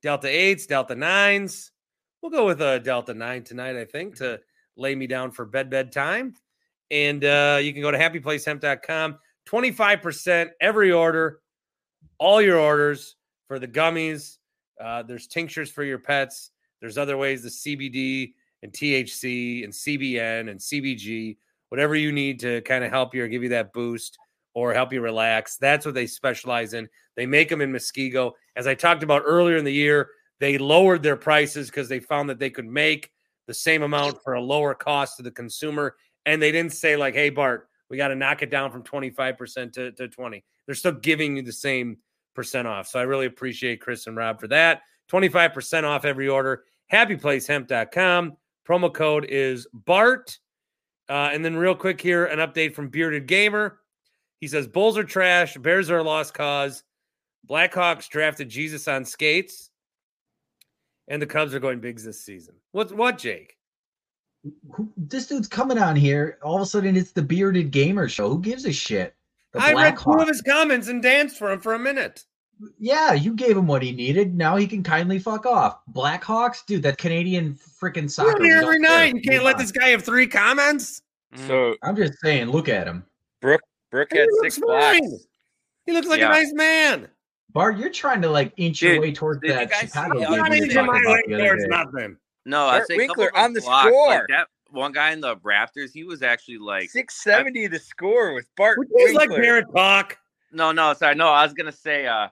[0.02, 1.70] Delta 8s, Delta 9s.
[2.20, 4.40] We'll go with a Delta 9 tonight, I think, to
[4.76, 6.34] lay me down for bed bedtime.
[6.90, 9.18] And uh, you can go to happyplacehemp.com.
[9.48, 11.40] 25% every order,
[12.18, 13.16] all your orders
[13.48, 14.38] for the gummies.
[14.82, 16.50] Uh, there's tinctures for your pets.
[16.80, 21.36] There's other ways, the CBD and THC and CBN and CBG
[21.72, 24.18] whatever you need to kind of help you or give you that boost
[24.52, 25.56] or help you relax.
[25.56, 26.86] That's what they specialize in.
[27.16, 28.32] They make them in Muskego.
[28.56, 32.28] As I talked about earlier in the year, they lowered their prices because they found
[32.28, 33.10] that they could make
[33.46, 35.96] the same amount for a lower cost to the consumer.
[36.26, 39.72] And they didn't say, like, hey, Bart, we got to knock it down from 25%
[39.72, 40.44] to, to 20.
[40.66, 41.96] They're still giving you the same
[42.66, 42.88] off.
[42.88, 44.82] So I really appreciate Chris and Rob for that.
[45.10, 46.64] 25% off every order.
[46.92, 48.36] Happyplacehemp.com.
[48.66, 50.38] Promo code is BART.
[51.08, 53.80] Uh, and then, real quick here, an update from Bearded Gamer.
[54.40, 56.84] He says Bulls are trash, Bears are a lost cause.
[57.48, 59.70] Blackhawks drafted Jesus on skates,
[61.08, 62.54] and the Cubs are going bigs this season.
[62.70, 62.92] What?
[62.92, 63.56] What, Jake?
[64.96, 66.38] This dude's coming on here.
[66.42, 68.28] All of a sudden, it's the bearded gamer show.
[68.28, 69.14] Who gives a shit?
[69.52, 72.24] The I read two of his comments and danced for him for a minute.
[72.78, 74.34] Yeah, you gave him what he needed.
[74.36, 75.80] Now he can kindly fuck off.
[75.92, 78.38] Blackhawks, dude, that Canadian freaking soccer.
[78.44, 79.14] You're here every night.
[79.14, 81.02] You can't Move let this guy have three comments.
[81.34, 83.04] mm, So I'm just saying, look at him.
[83.40, 83.60] Brook
[84.10, 84.98] He had six blocks.
[84.98, 85.18] fine.
[85.86, 86.28] He looks like Yeah.
[86.28, 87.08] a nice man.
[87.50, 90.38] Bart, you're trying to like inch your way towards that guys see Chicago the I'm
[90.38, 92.16] not we inching my way towards nothing.
[92.46, 94.26] no, I say Winkler on the blocks, like score.
[94.30, 98.48] that one guy in the Raptors, he was actually like Six seventy The score with
[98.56, 98.78] Bart.
[98.78, 99.42] Would you like Winkler.
[99.42, 100.18] Barrett talk?
[100.52, 101.14] No, no, sorry.
[101.14, 102.28] No, I was gonna say uh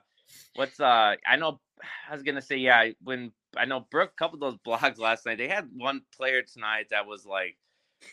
[0.55, 1.59] what's uh I know
[2.09, 5.25] I was gonna say, yeah, when I know Brook a couple of those blogs last
[5.25, 7.57] night, they had one player tonight that was like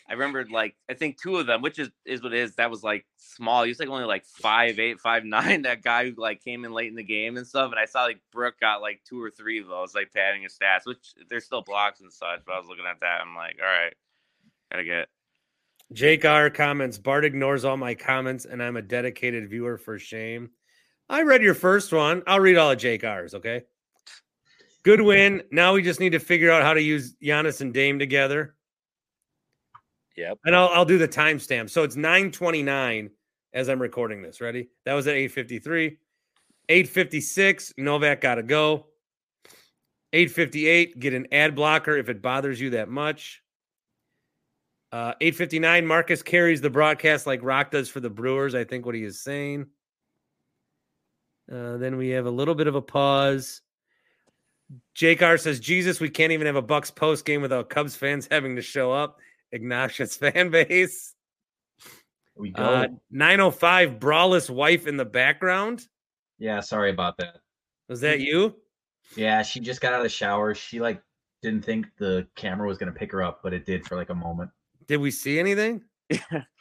[0.07, 2.69] I remembered like I think two of them, which is is what it is, that
[2.69, 3.63] was like small.
[3.63, 6.73] He was like only like five eight, five nine, that guy who like came in
[6.73, 7.71] late in the game and stuff.
[7.71, 10.57] And I saw like Brook got like two or three of those, like padding his
[10.57, 12.41] stats, which they're still blocks and such.
[12.45, 13.93] But I was looking at that, I'm like, all right,
[14.71, 15.07] gotta get
[15.91, 20.51] Jake R comments, Bart ignores all my comments, and I'm a dedicated viewer for shame.
[21.09, 22.21] I read your first one.
[22.27, 23.63] I'll read all of Jake R's, okay?
[24.83, 25.41] Good win.
[25.51, 28.55] Now we just need to figure out how to use Giannis and Dame together.
[30.15, 30.37] Yep.
[30.45, 31.69] And I'll, I'll do the timestamp.
[31.69, 33.09] So it's 929
[33.53, 34.41] as I'm recording this.
[34.41, 34.69] Ready?
[34.85, 35.97] That was at 853.
[36.69, 38.85] 856, Novak got to go.
[40.13, 43.41] 858, get an ad blocker if it bothers you that much.
[44.91, 48.55] Uh, 859, Marques carries the broadcast like Rock does for the Brewers.
[48.55, 49.67] I think what he is saying.
[51.51, 53.61] Uh, then we have a little bit of a pause.
[54.93, 58.27] Jake R says, Jesus, we can't even have a Bucks post game without Cubs fans
[58.31, 59.19] having to show up.
[59.51, 61.13] Ignatius fan base.
[62.35, 62.63] We go.
[62.63, 65.87] Uh, 905, Brawless wife in the background.
[66.37, 67.37] yeah, sorry about that.
[67.89, 68.55] Was that you?
[69.15, 70.53] Yeah, she just got out of the shower.
[70.53, 71.01] She like
[71.41, 74.15] didn't think the camera was gonna pick her up, but it did for like a
[74.15, 74.51] moment.
[74.89, 75.83] Did we see anything?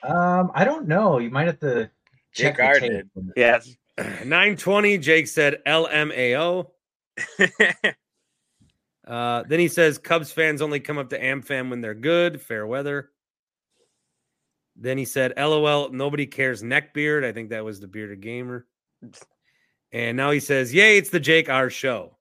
[0.03, 1.19] Um, I don't know.
[1.19, 1.91] You might have to
[2.35, 2.91] check Jake the R tape.
[2.91, 3.33] did.
[3.37, 3.59] Yeah.
[3.99, 6.69] 920, Jake said LMAO.
[9.07, 12.67] Uh, then he says Cubs fans only come up to AmFam when they're good, fair
[12.67, 13.09] weather.
[14.77, 17.25] Then he said, LOL, nobody cares neckbeard.
[17.25, 18.67] I think that was the bearded gamer.
[19.93, 22.19] And now he says, Yay, it's the Jake R show.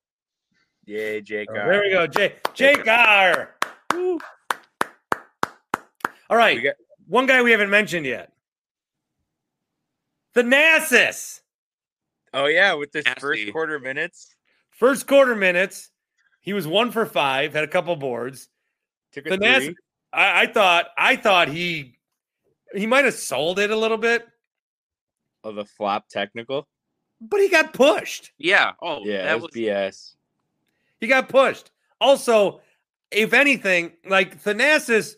[0.85, 1.49] Yay, Jake.
[1.51, 1.71] Oh, R.
[1.73, 2.07] there we go.
[2.07, 3.56] Jake, Jake R.
[6.29, 6.33] Woo.
[6.33, 6.61] All right.
[6.61, 6.75] Got-
[7.07, 8.31] One guy we haven't mentioned yet.
[10.35, 11.41] Thanasis.
[12.33, 13.21] Oh yeah, with this Nasty.
[13.21, 14.33] first quarter minutes,
[14.71, 15.89] First quarter minutes,
[16.41, 18.47] he was one for five, had a couple boards.
[19.11, 19.75] took a The Nas- three.
[20.13, 21.97] I, I thought I thought he
[22.75, 24.27] he might have sold it a little bit,
[25.43, 26.67] of the flop technical.
[27.21, 28.31] but he got pushed.
[28.37, 28.73] Yeah.
[28.81, 30.15] Oh, Yeah, that that was BS.
[30.99, 31.71] He got pushed.
[31.99, 32.61] Also,
[33.09, 35.15] if anything, like Thanasis,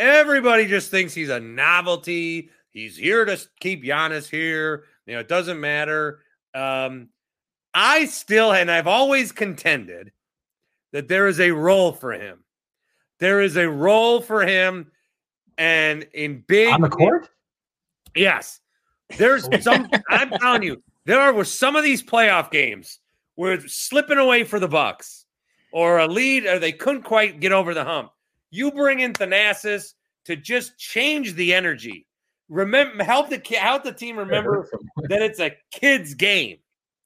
[0.00, 2.50] everybody just thinks he's a novelty.
[2.70, 4.84] He's here to keep Giannis here.
[5.06, 6.20] You know, it doesn't matter.
[6.54, 7.10] Um,
[7.74, 10.10] I still, and I've always contended
[10.92, 12.42] that there is a role for him.
[13.18, 14.90] There is a role for him,
[15.58, 17.28] and in big On the court?
[18.16, 18.60] Yes.
[19.18, 22.98] There's some I'm telling you, there were some of these playoff games
[23.34, 25.26] where it's slipping away for the Bucks
[25.72, 28.10] or a lead or they couldn't quite get over the hump.
[28.50, 29.94] You bring in Thanasis
[30.26, 32.06] to just change the energy.
[32.48, 34.68] Remember help the help the team remember
[35.08, 36.58] that it's a kids game.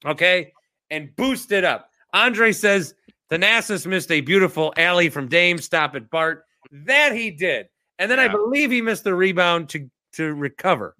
[0.05, 0.53] Okay?
[0.90, 1.90] And boost it up.
[2.12, 2.95] Andre says
[3.30, 5.59] Thanasis missed a beautiful alley from Dame.
[5.59, 6.45] Stop at Bart.
[6.70, 7.66] That he did.
[7.99, 10.97] And then I believe he missed the rebound to to recover.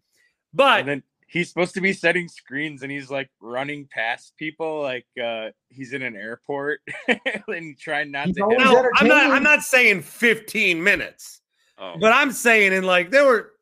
[0.53, 5.07] But then he's supposed to be setting screens and he's like running past people like
[5.23, 6.81] uh he's in an airport
[7.49, 8.91] and trying not He's to hit no, him.
[8.97, 9.31] I'm not.
[9.31, 11.41] I'm not saying 15 minutes,
[11.79, 11.95] oh.
[12.01, 13.53] but I'm saying in like there were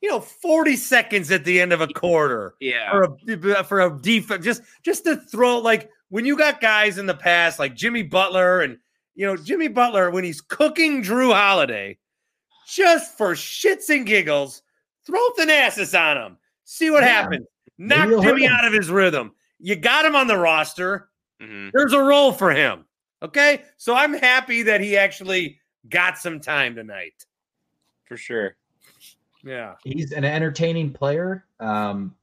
[0.00, 2.90] you know 40 seconds at the end of a quarter yeah.
[2.90, 7.06] for a for a defense just just to throw like when you got guys in
[7.06, 8.78] the past like Jimmy Butler and
[9.14, 11.98] you know Jimmy Butler when he's cooking Jrue Holiday
[12.68, 14.62] just for shits and giggles
[15.06, 16.36] throw the Thanasis on him
[16.70, 17.08] see what Yeah.
[17.22, 17.46] happens
[17.78, 18.52] knock Maybe it'll hurt Jimmy him.
[18.52, 21.08] out of his rhythm you got him on the roster
[21.40, 21.70] Mhm.
[21.72, 22.84] there's a role for him
[23.22, 25.58] okay so I'm happy that he actually
[25.88, 27.24] got some time tonight
[28.04, 28.56] for sure.
[29.42, 31.44] yeah He's an entertaining player.
[31.60, 32.14] Um,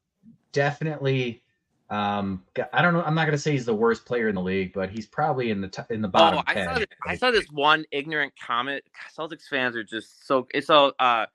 [0.51, 1.41] definitely.
[1.89, 3.03] Um, g- I don't know.
[3.03, 5.61] I'm not gonna say he's the worst player in the league, but he's probably in
[5.61, 6.67] the t- in the bottom Oh, I ten.
[6.67, 8.83] saw, this, I saw this one ignorant comment.
[9.15, 10.47] Celtics fans are just so.
[10.53, 10.93] It's so.
[10.99, 11.27] Uh,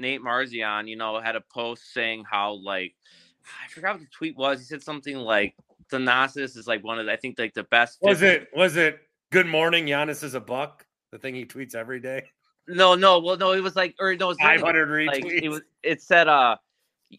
[0.00, 2.94] Nate Marzion, you know, had a post saying how like
[3.64, 4.58] I forgot what the tweet was.
[4.58, 5.54] He said something like
[5.90, 7.98] Thanasis is like one of the, I think like the best.
[8.00, 9.00] was 50 it was it
[9.32, 12.22] good morning Giannis is a buck the thing he tweets every day
[12.68, 13.18] No, no.
[13.18, 13.52] Well, no.
[13.52, 14.30] It was like or no.
[14.30, 15.62] It 500 retweets like it was.
[15.82, 16.56] It said uh.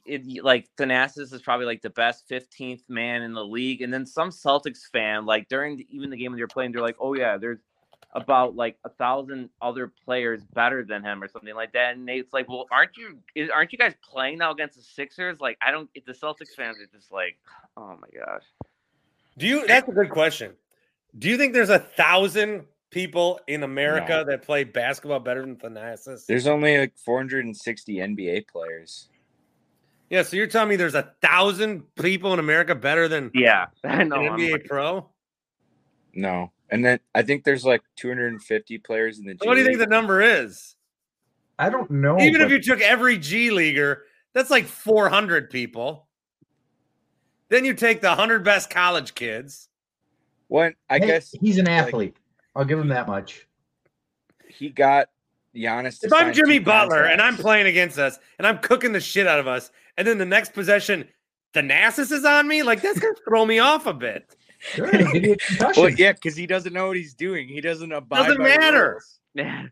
[0.06, 4.06] It, like Thanasis is probably like the best 15th man in the league, and then
[4.06, 7.14] some Celtics fan, like during the, even the game when they're playing, they're like, "Oh
[7.14, 7.60] yeah, there's
[8.14, 11.94] about like a thousand other players better than him or something like that.
[11.96, 13.20] And Nate's like, well, aren't you
[13.54, 15.40] aren't you guys playing now against the Sixers?
[15.40, 15.90] Like, I don't.
[16.06, 17.38] The Celtics fans are just like,
[17.78, 18.44] oh my gosh.
[19.38, 19.66] Do you?
[19.68, 20.54] That's a good question.
[21.18, 26.26] Do you think there's a thousand people in America that play basketball better than Thanasis?
[26.26, 29.08] There's only like 460 NBA players.
[30.10, 34.02] Yeah, so you're telling me there's a thousand people in America better than Yeah, I
[34.02, 34.18] an know.
[34.18, 35.10] I'm NBA like- pro?
[36.14, 39.34] No, and then I think there's like 250 players in the.
[39.36, 40.76] G what do you think the number is?
[41.60, 42.20] I don't know.
[42.20, 46.08] Even if you took every G leaguer, that's like 400 people.
[47.50, 49.68] Then you take the 100 best college kids.
[50.48, 52.18] What I Hey, guess he's an like- athlete.
[52.56, 53.48] I'll give him that much.
[54.50, 55.08] he got
[55.56, 56.00] Giannis.
[56.02, 59.00] To If I'm Jimmy two Butler and I'm playing against us and I'm cooking the
[59.00, 61.08] shit out of us, and then the next possession,
[61.54, 64.36] the Thanasis is on me, like that's gonna throw me off a bit.
[64.62, 65.84] Sure, he'll give you a concussion.
[65.84, 67.48] well, yeah, because he doesn't know what he's doing.
[67.48, 68.26] He doesn't abide.
[68.28, 68.92] Doesn't by matter.
[68.92, 69.20] rules.
[69.34, 69.66] Yeah.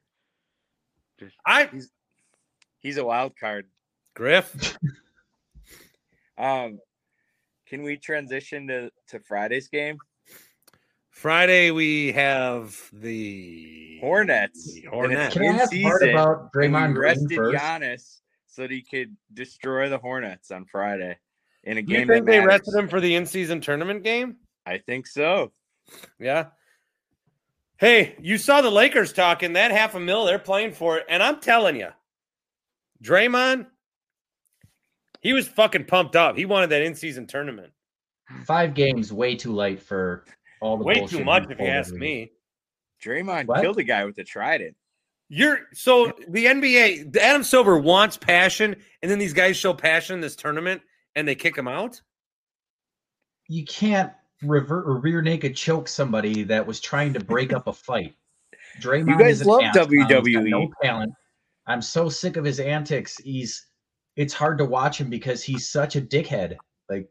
[1.46, 1.70] I
[2.80, 3.66] He's a wild card.
[4.16, 4.78] Griff.
[6.38, 6.80] Um,
[7.68, 9.98] can we transition to to Friday's game?
[11.10, 14.74] Friday we have the Hornets.
[14.74, 15.34] The And Hornets.
[15.34, 17.58] Can I in ask part about and Draymond we Green rested first?
[17.62, 21.18] Giannis so that he could destroy the Hornets on Friday
[21.66, 21.90] in a game.
[21.90, 22.08] You game.
[22.08, 22.48] think that they matters.
[22.68, 24.38] rested him for the in-season tournament game?
[24.70, 25.52] I think so.
[26.20, 26.48] Yeah.
[27.78, 31.06] Hey, you saw the Lakers talking that half a mil, they're playing for it.
[31.10, 31.90] And I'm telling you,
[33.04, 33.66] Draymond,
[35.22, 36.38] he was fucking pumped up.
[36.38, 37.74] He wanted that in-season tournament.
[38.46, 40.26] Five games, way too late for
[40.62, 42.32] all the Way bullshit too much if you ask every me.
[43.04, 43.62] Draymond What?
[43.62, 44.76] killed a guy with a trident.
[45.30, 50.22] You're so the NBA, Adam Silver wants passion, and then these guys show passion in
[50.22, 50.82] this tournament
[51.16, 52.02] and they kick him out.
[53.48, 54.12] You can't
[54.44, 58.16] revert or rear naked choke somebody that was trying to break up a fight.
[58.80, 59.90] Draymond you guys is love ass clown.
[59.90, 60.50] He's got WWE.
[60.50, 61.14] No talent.
[61.68, 63.18] I'm so sick of his antics.
[63.18, 63.68] He's
[64.16, 66.58] it's hard to watch him because he's such a dickhead.
[66.90, 67.10] Like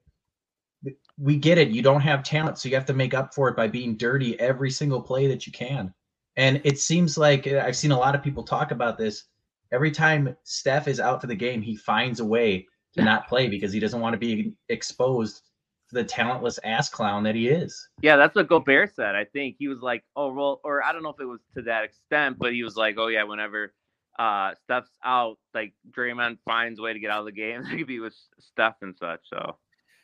[1.18, 1.68] we get it.
[1.68, 4.38] You don't have talent, so you have to make up for it by being dirty
[4.40, 5.92] every single play that you can.
[6.36, 9.24] And it seems like uh, I've seen a lot of people talk about this.
[9.72, 13.48] Every time Steph is out for the game, he finds a way to not play
[13.48, 15.42] because he doesn't want to be exposed
[15.90, 17.88] the talentless ass clown that he is.
[18.02, 19.14] Yeah, that's what Gobert said.
[19.14, 21.62] I think he was like, "Oh well," or I don't know if it was to
[21.62, 23.72] that extent, but he was like, "Oh yeah, whenever
[24.18, 27.62] uh Steph's out, like Draymond finds a way to get out of the game.
[27.72, 29.56] It could be with Steph and such." So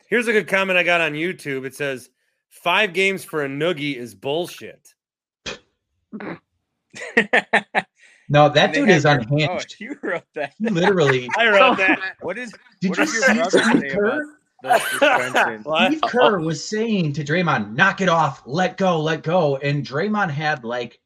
[0.09, 1.65] Here's a good comment I got on YouTube.
[1.65, 2.11] It says,
[2.51, 4.95] Five games for a noogie is bullshit.
[8.31, 9.77] No, that dude is their- unhinged.
[9.81, 10.55] Oh, you wrote that.
[10.59, 11.29] He literally.
[11.37, 12.17] I wrote that.
[12.23, 12.55] What is?
[12.81, 14.39] Did what you does your see brother Steve Kerr?
[14.65, 15.63] About the suspension?
[15.65, 15.87] What?
[15.93, 19.57] Steve uh, Kerr uh, was saying to Draymond, "Knock it off, let go, let go,"
[19.57, 21.01] and Draymond had like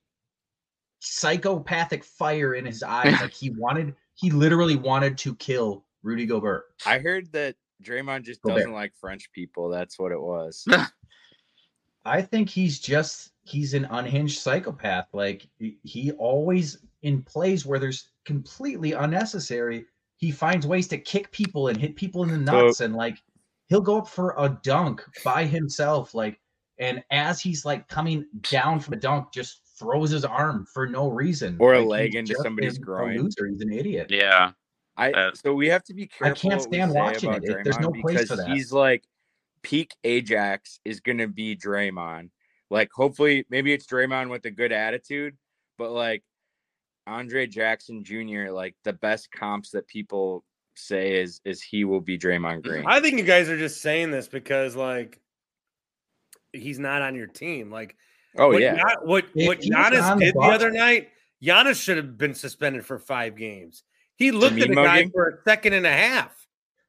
[1.00, 6.64] psychopathic fire in his eyes, like he wanted, he literally wanted to kill Rudy Gobert.
[6.86, 8.58] I heard that Draymond just Gobert.
[8.58, 9.68] doesn't like French people.
[9.68, 10.66] That's what it was.
[12.04, 15.08] I think he's just he's an unhinged psychopath.
[15.12, 19.84] Like he- he always in plays where there's completely unnecessary,
[20.16, 23.18] he finds ways to kick people and hit people in the nuts and like
[23.68, 26.40] he'll go up for a dunk by himself like
[26.78, 31.08] and as he's like coming down from a dunk just throws his arm for no
[31.08, 33.18] reason Or a leg into somebody's a- a groin.
[33.22, 33.46] loser.
[33.46, 34.52] he's an idiot yeah,
[34.96, 36.48] I Uh, so we have to be careful.
[36.48, 37.44] I can't stand watching it.
[37.44, 38.48] It- there's no place for because that.
[38.50, 39.04] He's like
[39.62, 42.30] peak Ajax is gonna be Draymond.
[42.70, 45.36] Like hopefully maybe it's Draymond with a good attitude,
[45.78, 46.22] but like
[47.06, 48.50] Andre Jackson Jr.
[48.50, 50.44] like the best comps that people
[50.78, 52.84] say is is he will be Draymond Green.
[52.86, 55.20] I think you guys are just saying this because, like,
[56.52, 57.70] he's not on your team.
[57.70, 57.96] Like,
[58.36, 58.76] oh what, yeah.
[58.76, 61.10] Gian- what If what he Giannis on the did the other night,
[61.42, 63.84] Giannis should have been suspended for five games.
[64.16, 65.10] He looked at the Mimo guy game?
[65.10, 66.46] for a second and a half.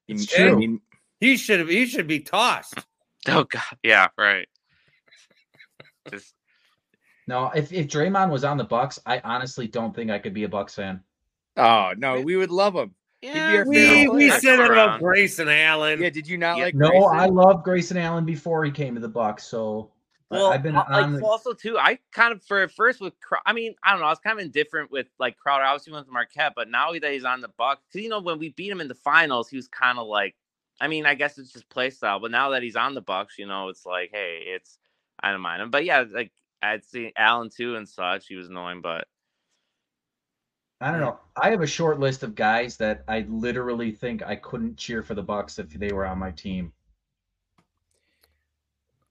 [0.08, 0.56] It's true.
[0.56, 0.82] mean,
[1.20, 1.70] He should have.
[1.70, 2.76] He should be tossed.
[3.28, 4.48] oh god, yeah, right.
[6.10, 6.34] Just
[7.28, 10.46] no if, if Draymond was on the Bucks I honestly don't think I could be
[10.46, 11.02] a Bucks fan
[11.60, 12.96] oh no, we would love him.
[13.22, 14.40] Be our We, we player.
[14.40, 16.02] said that about Grayson Allen.
[16.02, 16.66] Yeah, did you not Yeah.
[16.66, 17.10] like No, Grayson?
[17.20, 19.44] I loved Grayson Allen before he came to the Bucks.
[19.44, 19.92] So
[20.32, 21.14] I- well, I've been uh, like on.
[21.14, 21.78] The, also too.
[21.78, 23.14] I kind of for first with
[23.46, 24.06] I mean I don't know.
[24.06, 25.64] I was kind of indifferent with like Crowder.
[25.64, 28.38] Obviously went to Marquette, but now that he's on the Bucks, because you know when
[28.40, 30.36] we beat him in the finals, he was kind of like.
[30.82, 32.22] I mean, I guess it's just play style.
[32.22, 34.78] But now that he's on the Bucks, you know, it's like, hey, it's
[35.22, 35.72] I don't mind him.
[35.72, 38.28] But yeah, like I'd see Allen too and such.
[38.28, 39.06] He was annoying, but
[40.82, 41.20] I don't know.
[41.42, 45.14] I have a short list of guys that I literally think I couldn't cheer for
[45.14, 46.72] the Bucks if they were on my team.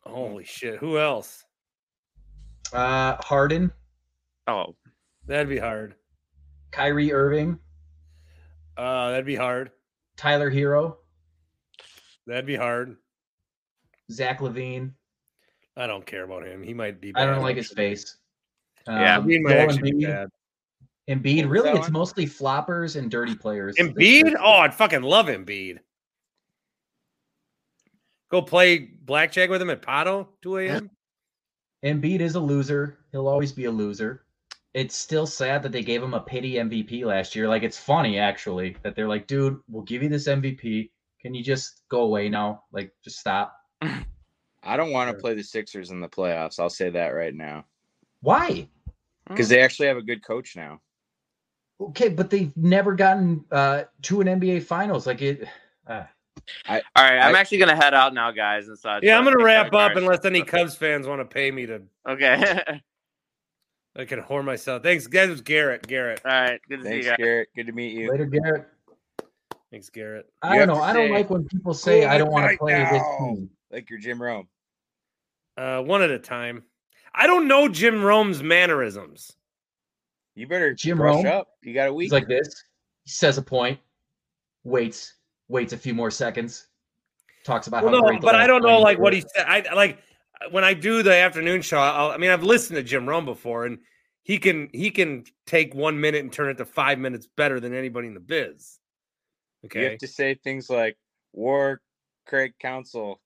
[0.01, 0.79] Holy shit!
[0.79, 1.45] Who else?
[2.73, 3.71] Uh, Harden,
[4.47, 4.75] oh,
[5.27, 5.95] That'd be hard.
[6.71, 7.59] Kyrie Irving,
[8.77, 9.71] Uh, that'd be hard.
[10.17, 10.97] Tyler Herro,
[12.27, 12.97] That'd be hard.
[14.11, 14.93] Zach LaVine.
[15.77, 16.63] I don't care about him.
[16.63, 17.13] He might be.
[17.15, 18.17] I don't like his face.
[18.87, 20.29] Yeah, Um, Embiid might Joel actually be bad.
[21.09, 21.93] Embiid, What really, it's one?
[21.93, 23.77] mostly floppers and dirty players.
[23.77, 24.35] Embiid?
[24.39, 25.79] Oh, I'd fucking love Embiid.
[28.31, 30.91] Go play blackjack with him at Pato, 2 a.m.
[31.85, 32.99] Embiid is a loser.
[33.13, 34.25] He'll always be a loser.
[34.75, 37.49] It's still sad that they gave him a pity MVP last year.
[37.49, 40.91] Like it's funny actually that they're like, dude, we'll give you this MVP.
[41.23, 42.65] Can you just go away now?
[42.71, 43.57] Like just stop.
[43.81, 46.61] I don't want to play the Sixers in the playoffs.
[46.61, 47.65] I'll say that right now
[48.21, 48.69] Why?
[49.27, 50.81] because they actually have a good coach now.
[51.81, 55.07] Okay, but they've never gotten uh to an NBA finals.
[55.07, 55.47] Like it
[55.87, 56.05] uh,
[56.69, 59.03] All right, I'm I- actually gonna head out now, guys, and such.
[59.05, 59.93] Yeah, I'm gonna wrap Mark.
[59.93, 61.83] up unless any Cubs fans want to pay me to.
[62.09, 62.81] Okay.
[63.97, 64.83] I can whore myself.
[64.85, 65.29] Thanks, guys.
[65.29, 65.87] It was Garrett.
[65.87, 66.21] Garrett.
[66.25, 66.61] All right.
[66.69, 67.17] Good to see you Thanks, guys.
[67.19, 67.49] Garrett.
[67.57, 68.11] Good to meet you.
[68.11, 68.69] later, Garrett.
[69.73, 70.27] Thanks, Garrett.
[70.41, 70.83] I You don't know.
[70.83, 73.51] I don't like when people say I don't want to play night this now." team.
[73.73, 74.49] Like your Jim Rome.
[75.57, 76.63] Uh, one at a time.
[77.13, 79.33] I don't know Jim Rome's mannerisms.
[80.39, 81.27] You better Jim brush Rome?
[81.27, 81.49] up.
[81.63, 82.07] You got a week.
[82.07, 82.49] He's like this.
[83.05, 83.81] He says a point,
[84.63, 85.15] waits,
[85.49, 86.69] waits a few more seconds,
[87.45, 88.21] talks about Well, how no, great.
[88.21, 89.47] the but I don't know like what he said.
[89.49, 89.99] I like
[90.53, 91.79] when I do the afternoon show.
[91.79, 93.79] I'll, I mean, I've listened to Jim Rome before, and
[94.23, 97.75] he can he can take one minute and turn it to five minutes better than
[97.75, 98.79] anybody in the biz.
[99.65, 100.97] Okay, you have to say things like
[101.33, 101.81] War
[102.29, 103.21] Craig Counsell.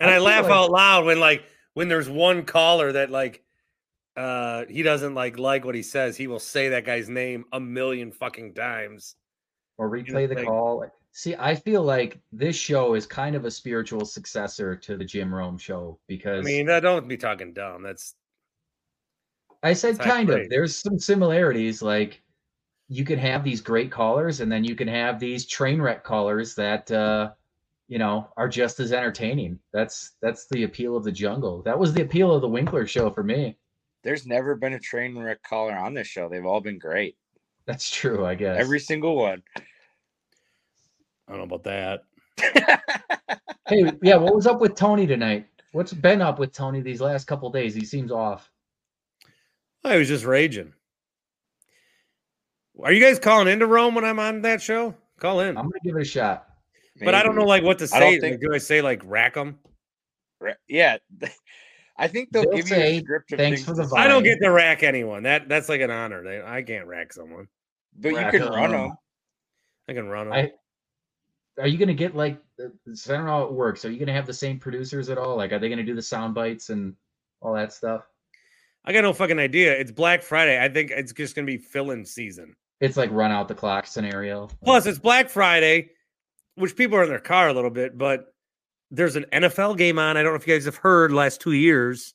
[0.00, 3.43] and I I, laugh like- out loud when like when there's one caller that like
[4.16, 6.16] uh he doesn't like like what he says.
[6.16, 9.16] He will say that guy's name a million fucking times.
[9.78, 10.84] or replay the like- call.
[11.16, 15.32] See, I feel like this show is kind of a spiritual successor to the Jim
[15.32, 17.82] Rome show because I mean, don't be talking dumb.
[17.84, 18.16] That's
[19.62, 20.44] I said It's not kind great.
[20.44, 20.50] of.
[20.50, 21.82] There's some similarities.
[21.82, 22.20] Like
[22.88, 26.54] you can have these great callers, and then you can have these train wreck callers
[26.56, 27.30] that uh,
[27.88, 29.58] you know are just as entertaining.
[29.72, 31.62] That's that's the appeal of the jungle.
[31.62, 33.56] That was the appeal of the Winkler show for me.
[34.04, 36.28] There's never been a train wreck caller on this show.
[36.28, 37.16] They've all been great.
[37.66, 38.60] That's true, I guess.
[38.60, 39.42] Every single one.
[39.56, 42.04] I don't know about that.
[43.68, 45.46] hey, yeah, what was up with Tony tonight?
[45.72, 47.74] What's been up with Tony these last couple days?
[47.74, 48.50] He seems off.
[49.82, 50.74] Oh, I was just raging.
[52.82, 54.94] Are you guys calling into Rome when I'm on that show?
[55.18, 55.56] Call in.
[55.56, 56.46] I'm gonna give it a shot.
[57.00, 58.20] but I don't know like what to I don't say.
[58.20, 59.58] think- Do I say like rack them?
[60.68, 60.98] Yeah.
[61.96, 64.08] I think they'll, They'll give you say, a script of "Thanks for the say, I
[64.08, 65.22] don't get to rack anyone.
[65.22, 66.24] That that's like an honor.
[66.24, 67.46] They, I can't rack someone.
[67.96, 68.52] but you can them.
[68.52, 68.96] run them.
[69.88, 70.34] I can run them.
[70.34, 70.52] I
[71.62, 72.72] are you gonna get like the-
[73.08, 73.84] I don't know how it works.
[73.84, 75.36] Are you gonna have the same producers at all?
[75.36, 76.94] Like, are they gonna do the sound bites and
[77.40, 78.08] all that stuff?
[78.84, 79.72] I got no fucking idea.
[79.72, 80.62] It's Black Friday.
[80.62, 82.54] I think it's just gonna be fill-in season.
[82.80, 84.48] It's like run out the clock scenario.
[84.64, 85.90] Plus, it's Black Friday,
[86.56, 88.33] which people are in their car a little bit, but
[88.90, 90.16] there's an NFL game on.
[90.16, 92.14] I don't know if you guys have heard last two years.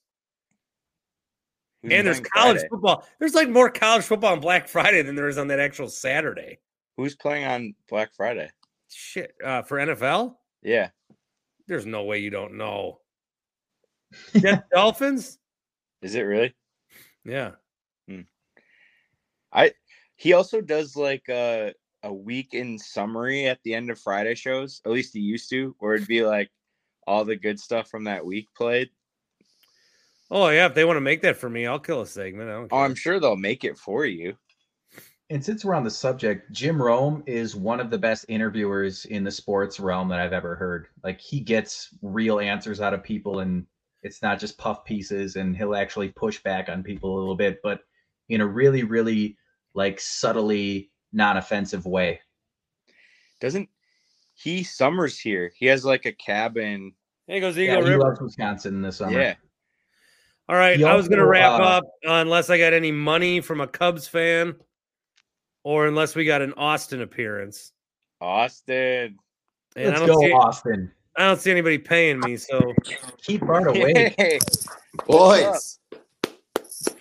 [1.83, 2.69] Who's and there's college Friday?
[2.69, 3.07] football.
[3.19, 6.59] There's like more college football on Black Friday than there is on that actual Saturday.
[6.97, 8.49] Who's playing on Black Friday?
[8.89, 9.33] Shit.
[9.43, 10.35] Uh, for NFL?
[10.61, 10.89] Yeah.
[11.67, 12.99] There's no way you don't know.
[14.35, 15.37] Jets Dolphins?
[16.01, 16.53] Is it really?
[17.23, 17.51] Yeah.
[19.51, 19.73] I
[20.15, 24.81] he also does like a a week in summary at the end of Friday shows.
[24.85, 26.49] At least he used to, or it'd be like
[27.09, 28.89] all the good stuff from that week played.
[30.31, 32.49] Oh yeah, if they want to make that for me, I'll kill a segment.
[32.49, 32.79] I don't Oh, care.
[32.85, 34.37] I'm sure they'll make it for you.
[35.31, 39.23] And since we're on the subject, Jim Rome is one of the best interviewers in
[39.23, 40.87] the sports realm that I've ever heard.
[41.03, 43.65] Like he gets real answers out of people and
[44.01, 47.59] it's not just puff pieces and he'll actually push back on people a little bit,
[47.63, 47.81] but
[48.29, 49.37] in a really, really
[49.73, 52.21] like subtly non-offensive way.
[53.39, 53.69] Doesn't
[54.35, 55.51] he summers here?
[55.55, 56.93] He has like a cabin.
[57.29, 58.03] There goes Yeah, Eagle he River.
[58.05, 59.21] loves Wisconsin this summer.
[59.21, 59.35] Yeah.
[60.49, 63.61] All right, He I was gonna wrap uh, up unless I got any money from
[63.61, 64.55] a Cubs fan,
[65.63, 67.71] or unless we got an Austin appearance.
[68.19, 69.15] Austin.
[69.75, 70.91] And Let's I go, don't see Austin.
[71.17, 72.35] I don't see anybody paying me.
[72.35, 72.73] So
[73.21, 74.15] Keep Bart away.
[74.17, 74.39] Hey,
[75.05, 75.77] Boys,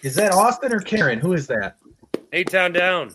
[0.02, 1.18] is that Austin or Karen?
[1.18, 1.76] Who is that?
[2.34, 3.14] eight town down.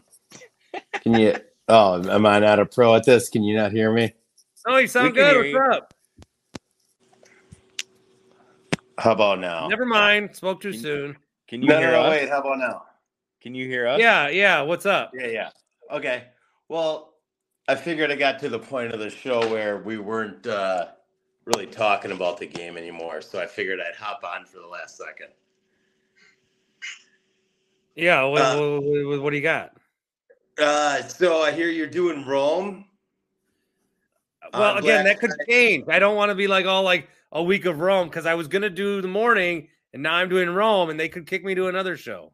[1.03, 1.35] can you?
[1.67, 3.29] Oh, am I not a pro at this?
[3.29, 4.13] Can you not hear me?
[4.65, 5.37] Oh, you sound good.
[5.37, 5.59] What's you.
[5.59, 5.92] up?
[9.03, 9.67] How about now?
[9.67, 10.33] Never mind.
[10.33, 11.17] Spoke too Can- soon.
[11.49, 12.09] Can you No, no, hear no, us?
[12.11, 12.29] wait.
[12.29, 12.85] How about now?
[13.41, 13.99] Can you hear us?
[13.99, 14.61] Yeah, yeah.
[14.61, 15.11] What's up?
[15.13, 15.49] Yeah, yeah.
[15.91, 16.29] Okay.
[16.69, 17.15] Well,
[17.67, 20.87] I figured I got to the point of the show where we weren't uh,
[21.43, 24.95] really talking about the game anymore, so I figured I'd hop on for the last
[24.97, 25.33] second.
[27.95, 28.23] Yeah.
[28.23, 29.75] What, Uh, what, what, what do you got?
[30.57, 32.85] Uh, so I hear you're doing Rome.
[34.53, 35.89] Well, again, Black that could change.
[35.89, 38.47] I don't want to be like all like a week of Rome because I was
[38.47, 41.67] gonna do the morning and now I'm doing Rome, and they could kick me to
[41.67, 42.33] another show.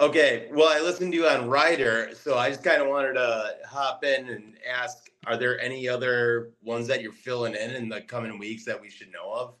[0.00, 3.56] Okay, well, I listened to you on Ryder, so I just kind of wanted to
[3.64, 8.00] hop in and ask: Are there any other ones that you're filling in in the
[8.00, 9.54] coming weeks that we should know of?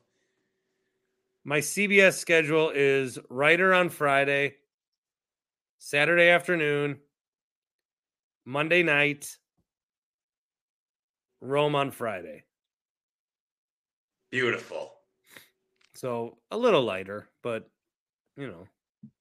[1.44, 4.56] My CBS schedule is Ryder on Friday,
[5.78, 6.98] Saturday afternoon,
[8.44, 9.38] Monday night,
[11.40, 12.44] Rome on Friday.
[14.32, 14.94] Beautiful.
[15.94, 17.68] So a little lighter, but
[18.36, 18.66] you know,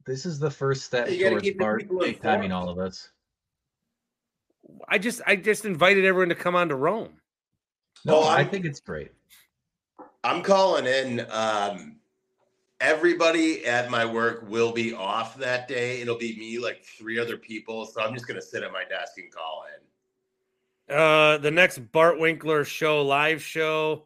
[0.05, 2.79] This is the first step You gotta towards keep Bart people big timing all of
[2.79, 3.09] us.
[4.88, 7.19] I just I just invited everyone to come on to Rome.
[8.05, 9.11] No, Oh, I I'm- think it's great.
[10.23, 11.25] I'm calling in.
[11.29, 11.97] Um,
[12.79, 15.99] everybody at my work will be off that day.
[15.99, 17.85] It'll be me, like three other people.
[17.85, 20.95] So I'm just gonna sit at my desk and call in.
[20.95, 24.05] Uh, the next Bart Winkler show, live show.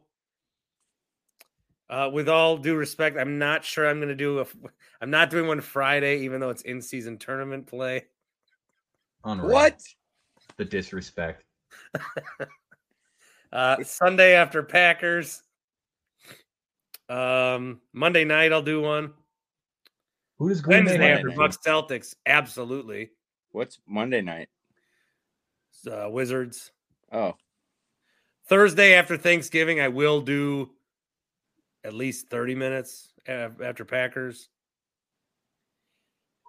[1.90, 4.46] Uh, with all due respect, I'm not sure I'm going to do a.
[5.02, 8.06] I'm not doing one Friday, even though it's in season tournament play.
[9.24, 9.52] Unreal.
[9.52, 9.82] What?
[10.58, 11.44] The disrespect.
[13.54, 15.42] Uh, Sunday after Packers.
[17.08, 19.14] Um, Monday night I'll do one.
[20.40, 21.18] Who does Green Bay Wednesday have?
[21.20, 21.38] after night.
[21.38, 23.12] Bucks Celtics, absolutely.
[23.52, 24.50] What's Monday night?
[25.90, 26.72] Uh, Wizards.
[27.14, 27.36] Oh,
[28.48, 30.72] Thursday after Thanksgiving, I will do
[31.86, 34.50] at least 30 minutes after Packers.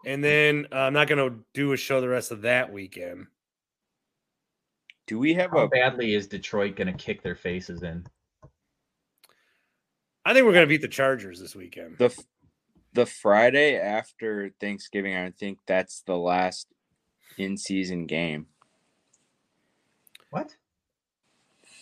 [0.05, 3.27] And then uh, I'm not going to do a show the rest of that weekend.
[5.07, 5.69] do we have How a?
[5.69, 8.07] badly is Detroit going to kick their faces in?
[10.25, 11.99] I think we're going to beat the Chargers this weekend.
[11.99, 12.17] the
[12.95, 16.67] the Friday after Thanksgiving, I think that's the last
[17.37, 18.47] in season game.
[20.31, 20.57] What?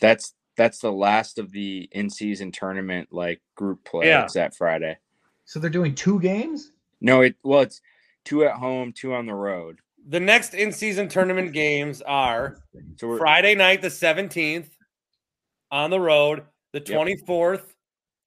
[0.01, 4.09] That's that's the last of the in season tournament like group play.
[4.09, 4.25] Yeah.
[4.25, 4.97] It's that Friday.
[5.45, 6.73] So they're doing two games?
[7.01, 7.81] No, it well it's
[8.25, 9.79] two at home, two on the road.
[10.09, 12.63] The next in season tournament games are
[12.97, 14.69] So we're Friday night, the 17th,
[15.71, 16.89] on the road, the Yep.
[17.27, 17.75] 24th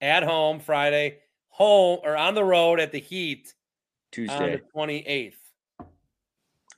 [0.01, 4.57] at home, Friday, home or on the road at the Heat on Tuesday.
[4.57, 5.33] the 28th.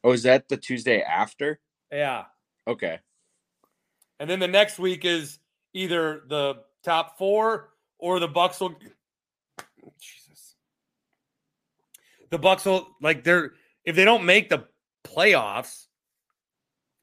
[0.03, 1.59] Oh, is that the Tuesday after?
[1.91, 2.25] Yeah.
[2.67, 2.99] Okay.
[4.19, 5.39] And then the next week is
[5.73, 8.75] either the top four or the Bucks will.
[9.99, 10.55] Jesus.
[12.29, 13.53] The Bucks will like they're
[13.85, 14.65] if they don't make the
[15.03, 15.87] playoffs,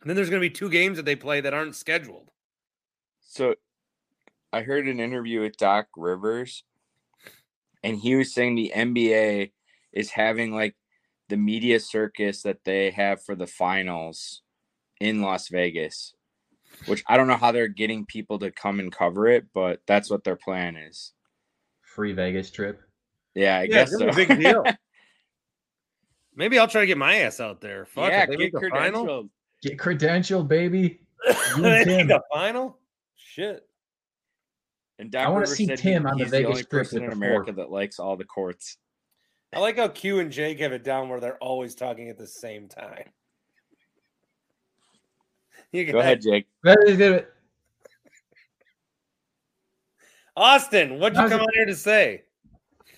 [0.05, 2.31] then there's going to be two games that they play that aren't scheduled.
[3.21, 3.57] So
[4.53, 6.63] I heard an interview with Doc Rivers,
[7.83, 9.53] and he was saying the NBA
[9.93, 10.77] is having like
[11.29, 14.43] the media circus that they have for the finals
[15.01, 16.15] in Las Vegas,
[16.87, 20.11] which I don't know how they're getting people to come and cover it, but that's
[20.11, 21.13] what their plan is.
[21.83, 22.81] Free Vegas trip.
[23.35, 24.09] Yeah, I Yeah, guess so.
[24.09, 24.65] a big deal.
[26.35, 27.87] Maybe I'll try to get my ass out there.
[27.87, 29.05] Fuck, yeah, get make the final.
[29.07, 29.29] credentialed.
[29.63, 31.01] Get credentialed, baby.
[31.57, 32.09] You they and Tim.
[32.09, 32.79] the final.
[33.17, 33.67] Shit.
[34.99, 37.17] And Doc I wanna see Tim he- on the Vegas only Strip person in the
[37.17, 38.77] America that likes all the courts.
[39.55, 42.27] I like how Q and Jake have it down where they're always talking at the
[42.27, 43.05] same time.
[45.73, 46.47] You Go ahead, guys- Jake.
[46.63, 47.27] Very good.
[50.37, 50.99] Austin.
[50.99, 52.23] What'd you How's come on here to say?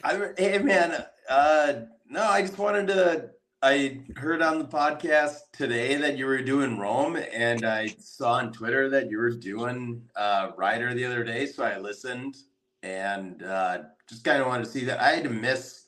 [0.03, 1.73] I, hey man, uh,
[2.09, 3.31] no, I just wanted to.
[3.61, 8.53] I heard on the podcast today that you were doing Rome, and I saw on
[8.53, 11.47] Twitter that you were doing uh, Ryder the other day.
[11.47, 12.37] So I listened
[12.85, 13.79] and uh,
[14.09, 15.01] just kind of wanted to see that.
[15.01, 15.87] I had to miss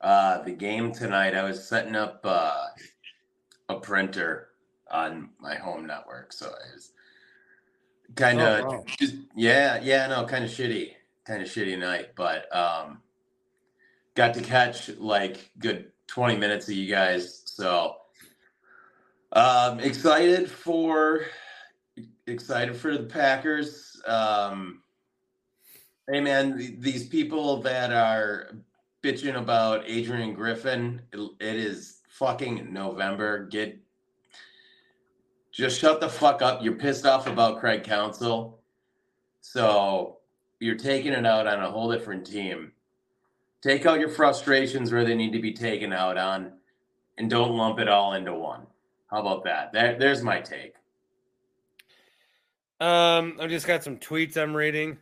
[0.00, 1.34] uh, the game tonight.
[1.34, 2.66] I was setting up uh,
[3.68, 4.49] a printer
[4.90, 6.92] on my home network, so I was
[8.16, 8.84] kind of Oh, wow.
[8.98, 10.92] just yeah, yeah, no, kind of shitty,
[11.24, 13.00] kind of shitty night, but um,
[14.14, 17.96] got to catch like good twenty minutes of you guys, so
[19.32, 21.26] um, excited for
[22.26, 24.00] excited for the Packers.
[24.06, 24.82] Um,
[26.10, 28.56] hey man, th- these people that are
[29.02, 33.46] bitching about Adrian Griffin, it, it is fucking November.
[33.46, 33.78] Get
[35.60, 36.62] just shut the fuck up.
[36.62, 38.58] You're pissed off about Craig Counsell.
[39.42, 40.18] So
[40.58, 42.72] you're taking it out on a whole different team.
[43.62, 46.52] Take out your frustrations where they need to be taken out on
[47.18, 48.66] and don't lump it all into one.
[49.10, 49.72] How about that?
[49.72, 50.74] There, there's my take.
[52.80, 54.96] Um, I just got some tweets I'm reading.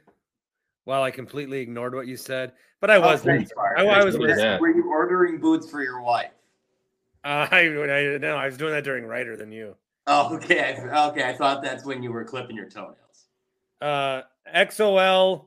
[0.84, 3.20] While I completely ignored what you said, but I was.
[3.20, 3.78] Oh, thanks, Bart.
[3.78, 4.16] I, I was.
[4.16, 4.58] Look at that.
[4.58, 6.30] Were you ordering boots for your wife?
[7.22, 9.76] Uh, I, I no, I was doing that during Ryder than you.
[10.10, 10.78] Oh, okay.
[10.80, 11.22] Okay.
[11.22, 13.28] I thought that's when you were clipping your toenails.
[13.80, 14.22] Uh,
[14.54, 15.44] XOL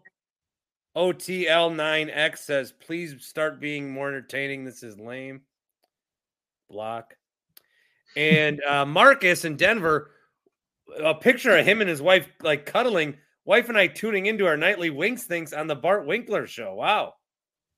[0.96, 4.64] OTL9X says, please start being more entertaining.
[4.64, 5.42] This is lame.
[6.70, 7.16] Block.
[8.16, 10.12] And uh, Marcus in Denver,
[11.04, 13.18] a picture of him and his wife like cuddling.
[13.46, 16.76] Wife and I tuning into our nightly Winks things on the Bart Winkler show.
[16.76, 17.16] Wow.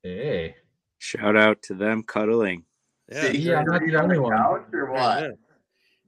[0.02, 0.56] Hey.
[0.98, 2.64] Shout out to them cuddling.
[3.10, 3.28] Yeah.
[3.28, 4.36] Yeah, I'm not the only one.
[4.36, 5.22] Couch or what?
[5.22, 5.30] Yeah.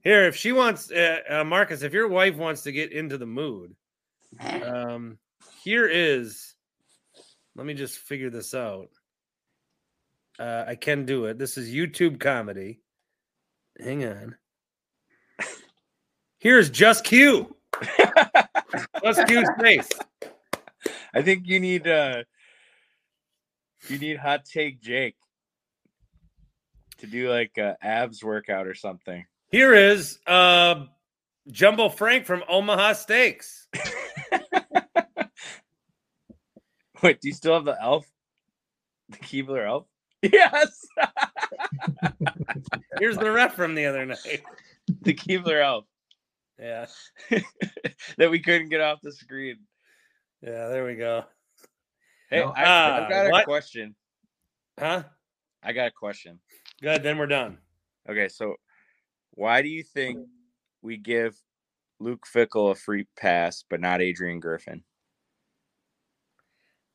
[0.07, 3.25] Here, if she wants, uh, uh, Marcus, if your wife wants to get into the
[3.25, 3.75] mood,
[4.39, 5.17] um,
[5.61, 6.55] here is.
[7.57, 8.87] Let me just figure this out.
[10.39, 11.37] Uh, I can do it.
[11.37, 12.79] This is YouTube comedy.
[13.83, 14.35] Hang on.
[16.39, 17.53] Here's just Q.
[19.03, 19.89] just Q's face.
[21.13, 22.23] I think you need uh
[23.89, 25.17] you need hot take Jake
[26.99, 29.25] to do like a abs workout or something.
[29.49, 30.85] Here is uh,
[31.49, 33.67] Jumbo Frank from Omaha Steaks.
[37.03, 38.05] Wait, do you still have the elf?
[39.09, 39.85] The Keebler elf?
[40.23, 40.83] Yes.
[42.99, 44.41] Here's the ref from the other night.
[45.03, 45.85] the Keebler elf
[46.59, 46.87] Yeah,
[48.17, 49.57] that we couldn't get off the screen.
[50.41, 50.69] yeah.
[50.69, 51.23] There we go.
[52.31, 53.45] Hey, No, I, uh, I've got a what?
[53.45, 53.95] question.
[54.79, 55.03] Huh?
[55.61, 56.39] I got a question.
[56.81, 57.03] Good.
[57.03, 57.59] Then we're done.
[58.09, 58.55] Okay, so
[59.37, 60.17] why do you think
[60.81, 61.39] we give
[61.99, 64.83] Luke Fickell a free pass, but not Adrian Griffin?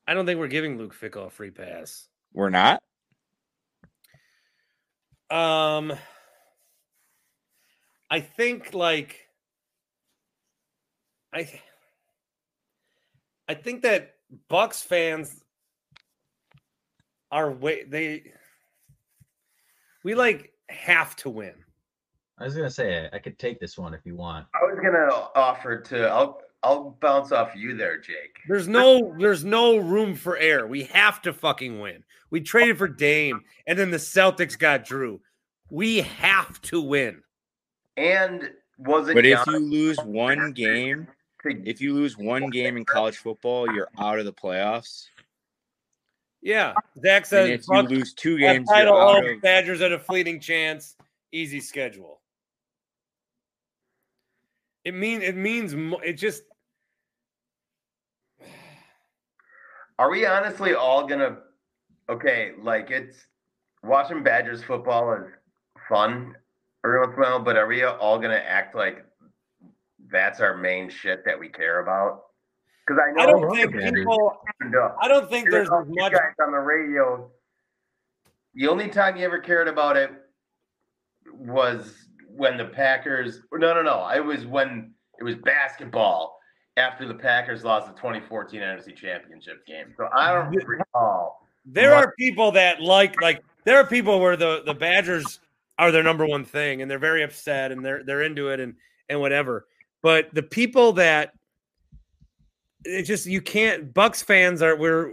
[0.09, 2.09] I don't think we're giving Luke Fickell a free pass.
[2.32, 2.82] We're not.
[5.31, 5.93] Um,
[8.10, 9.28] I think like
[11.32, 11.48] I
[13.48, 14.16] I think that
[14.48, 15.44] Bucks fans
[17.31, 18.32] are way they
[20.02, 21.55] we like have to win.
[22.43, 24.48] I was gonna say I could take this one if you want.
[24.52, 26.09] I was gonna offer to.
[26.09, 28.36] I'll I'll bounce off you there, Jake.
[28.48, 30.66] There's no there's no room for error.
[30.66, 32.02] We have to fucking win.
[32.31, 35.20] We traded for Dame and then the Celtics got Jrue.
[35.70, 37.23] We have to win.
[37.97, 39.14] And was it?
[39.14, 41.06] But if you lose one game,
[41.44, 45.06] if you lose one game in college football, you're out of the playoffs.
[46.40, 46.74] Yeah.
[47.01, 49.40] Zach And says if you lose two have games, you're title out of.
[49.43, 50.97] Badgers at a fleeting chance.
[51.31, 52.19] Easy schedule.
[54.85, 56.43] It mean it means it just
[59.99, 61.39] Are we honestly all gonna?
[62.09, 63.17] Okay, like it's
[63.85, 65.29] watching Badgers football is
[65.89, 66.35] fun
[66.85, 69.05] every once in a while, but are we all gonna act like
[70.11, 72.23] that's our main shit that we care about?
[72.85, 74.41] Because I know I don't think people
[75.01, 77.31] I don't think there's as much guys on the radio.
[78.55, 80.11] The only time you ever cared about it
[81.33, 83.41] was when the Packers.
[83.53, 84.09] No, no, no.
[84.09, 86.39] It was when it was basketball
[86.77, 89.93] after the Packers lost the 2014 NFC Championship game.
[89.97, 91.47] So I don't recall.
[91.65, 95.41] there What- are people that like like there are people where the the Badgers
[95.79, 98.75] are their number one thing and they're very upset and they're they're into it and
[99.09, 99.67] and whatever.
[100.03, 101.33] But the people that
[102.85, 105.13] it just you can't Bucks fans are we're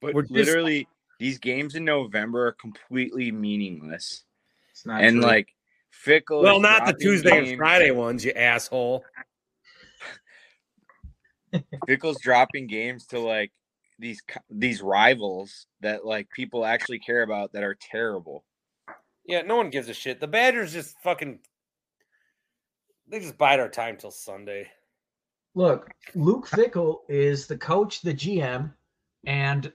[0.00, 0.86] But We're just- literally,
[1.18, 4.24] these games in November are completely meaningless.
[4.86, 5.26] It's not and true.
[5.26, 5.48] like
[6.06, 6.42] Fickell.
[6.42, 9.04] well not the dropping Tuesday and Friday ones, you asshole.
[11.88, 13.50] Fickell's dropping games to like
[13.98, 18.44] these these rivals that like people actually care about that are terrible.
[19.24, 20.20] Yeah, no one gives a shit.
[20.20, 21.40] The Badgers just fucking
[23.08, 24.68] they just bide our time till Sunday.
[25.56, 28.72] Look, Luke Fickell is the coach, the GM,
[29.26, 29.72] and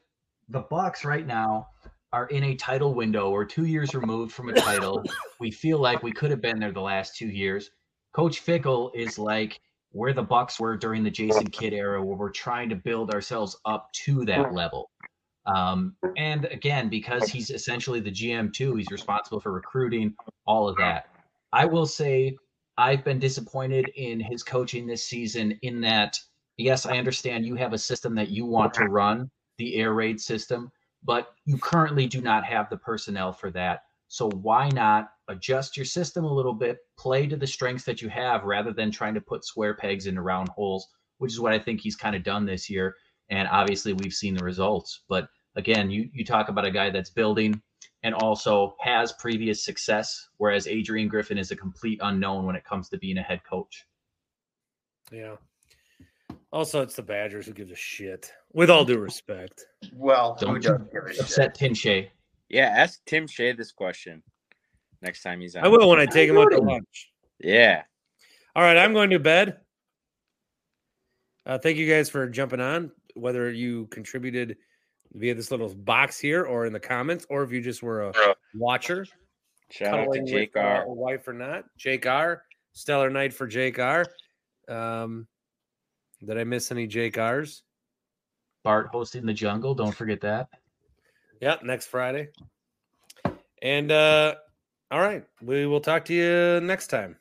[0.47, 1.70] the Bucks right now
[2.13, 3.29] are in a title window.
[3.29, 5.03] We're two years removed from a title.
[5.39, 7.71] we feel like we could have been there the last two years.
[8.13, 9.61] Coach Fickell is like
[9.91, 13.57] where the Bucks were during the Jason Kidd era, where we're trying to build ourselves
[13.65, 14.89] up to that level.
[15.45, 20.13] Um, and again, because he's essentially the GM too, he's responsible for recruiting,
[20.45, 21.05] all of that.
[21.53, 22.37] I will say
[22.77, 26.19] I've been disappointed in his coaching this season in that,
[26.57, 30.19] yes, I understand you have a system that you want to run, the air raid
[30.21, 30.71] system,
[31.03, 33.83] but you currently do not have the personnel for that.
[34.07, 38.09] So why not adjust your system a little bit, play to the strengths that you
[38.09, 40.87] have rather than trying to put square pegs into round holes,
[41.17, 42.95] which is what I think he's kind of done this year.
[43.29, 45.03] And obviously we've seen the results.
[45.07, 47.61] But again, you you talk about a guy that's building
[48.03, 52.89] and also has previous success, whereas Adrian Griffin is a complete unknown when it comes
[52.89, 53.85] to being a head coach.
[55.11, 55.35] Yeah.
[56.53, 58.31] Also, it's the Badgers who gives a shit.
[58.53, 59.65] With all due respect.
[59.93, 61.21] Well, Don't does you give a shit?
[61.21, 62.11] upset Tim Shea.
[62.49, 64.21] Yeah, ask Tim Shea this question
[65.01, 65.63] next time he's on.
[65.63, 67.11] I will when I take him out to lunch.
[67.39, 67.83] Yeah.
[68.55, 69.49] All right, I'm going to bed.
[71.45, 74.57] Uh, Uh, thank you guys for jumping on, whether you contributed
[75.13, 78.35] via this little box here or in the comments, or if you just were a
[78.53, 79.05] watcher.
[79.71, 80.83] Shout out to Jake with, uh, R.
[80.83, 81.63] a wife or not.
[81.77, 82.43] Jake R.
[82.73, 84.05] Stellar night for Jake R.
[84.67, 85.27] Um,
[86.25, 87.63] did I miss any Jake R's?
[88.63, 89.73] Bart hosting the jungle.
[89.73, 90.49] Don't forget that.
[91.41, 92.29] Yeah, next Friday.
[93.61, 94.35] And uh
[94.91, 97.15] all right, we will talk to you next time.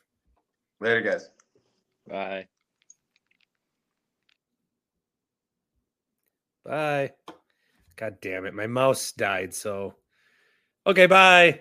[0.81, 1.31] Later, guys.
[2.09, 2.49] Bye.
[6.65, 7.13] Bye.
[7.97, 9.95] God damn it, my mouse died, so
[10.87, 11.61] okay, bye.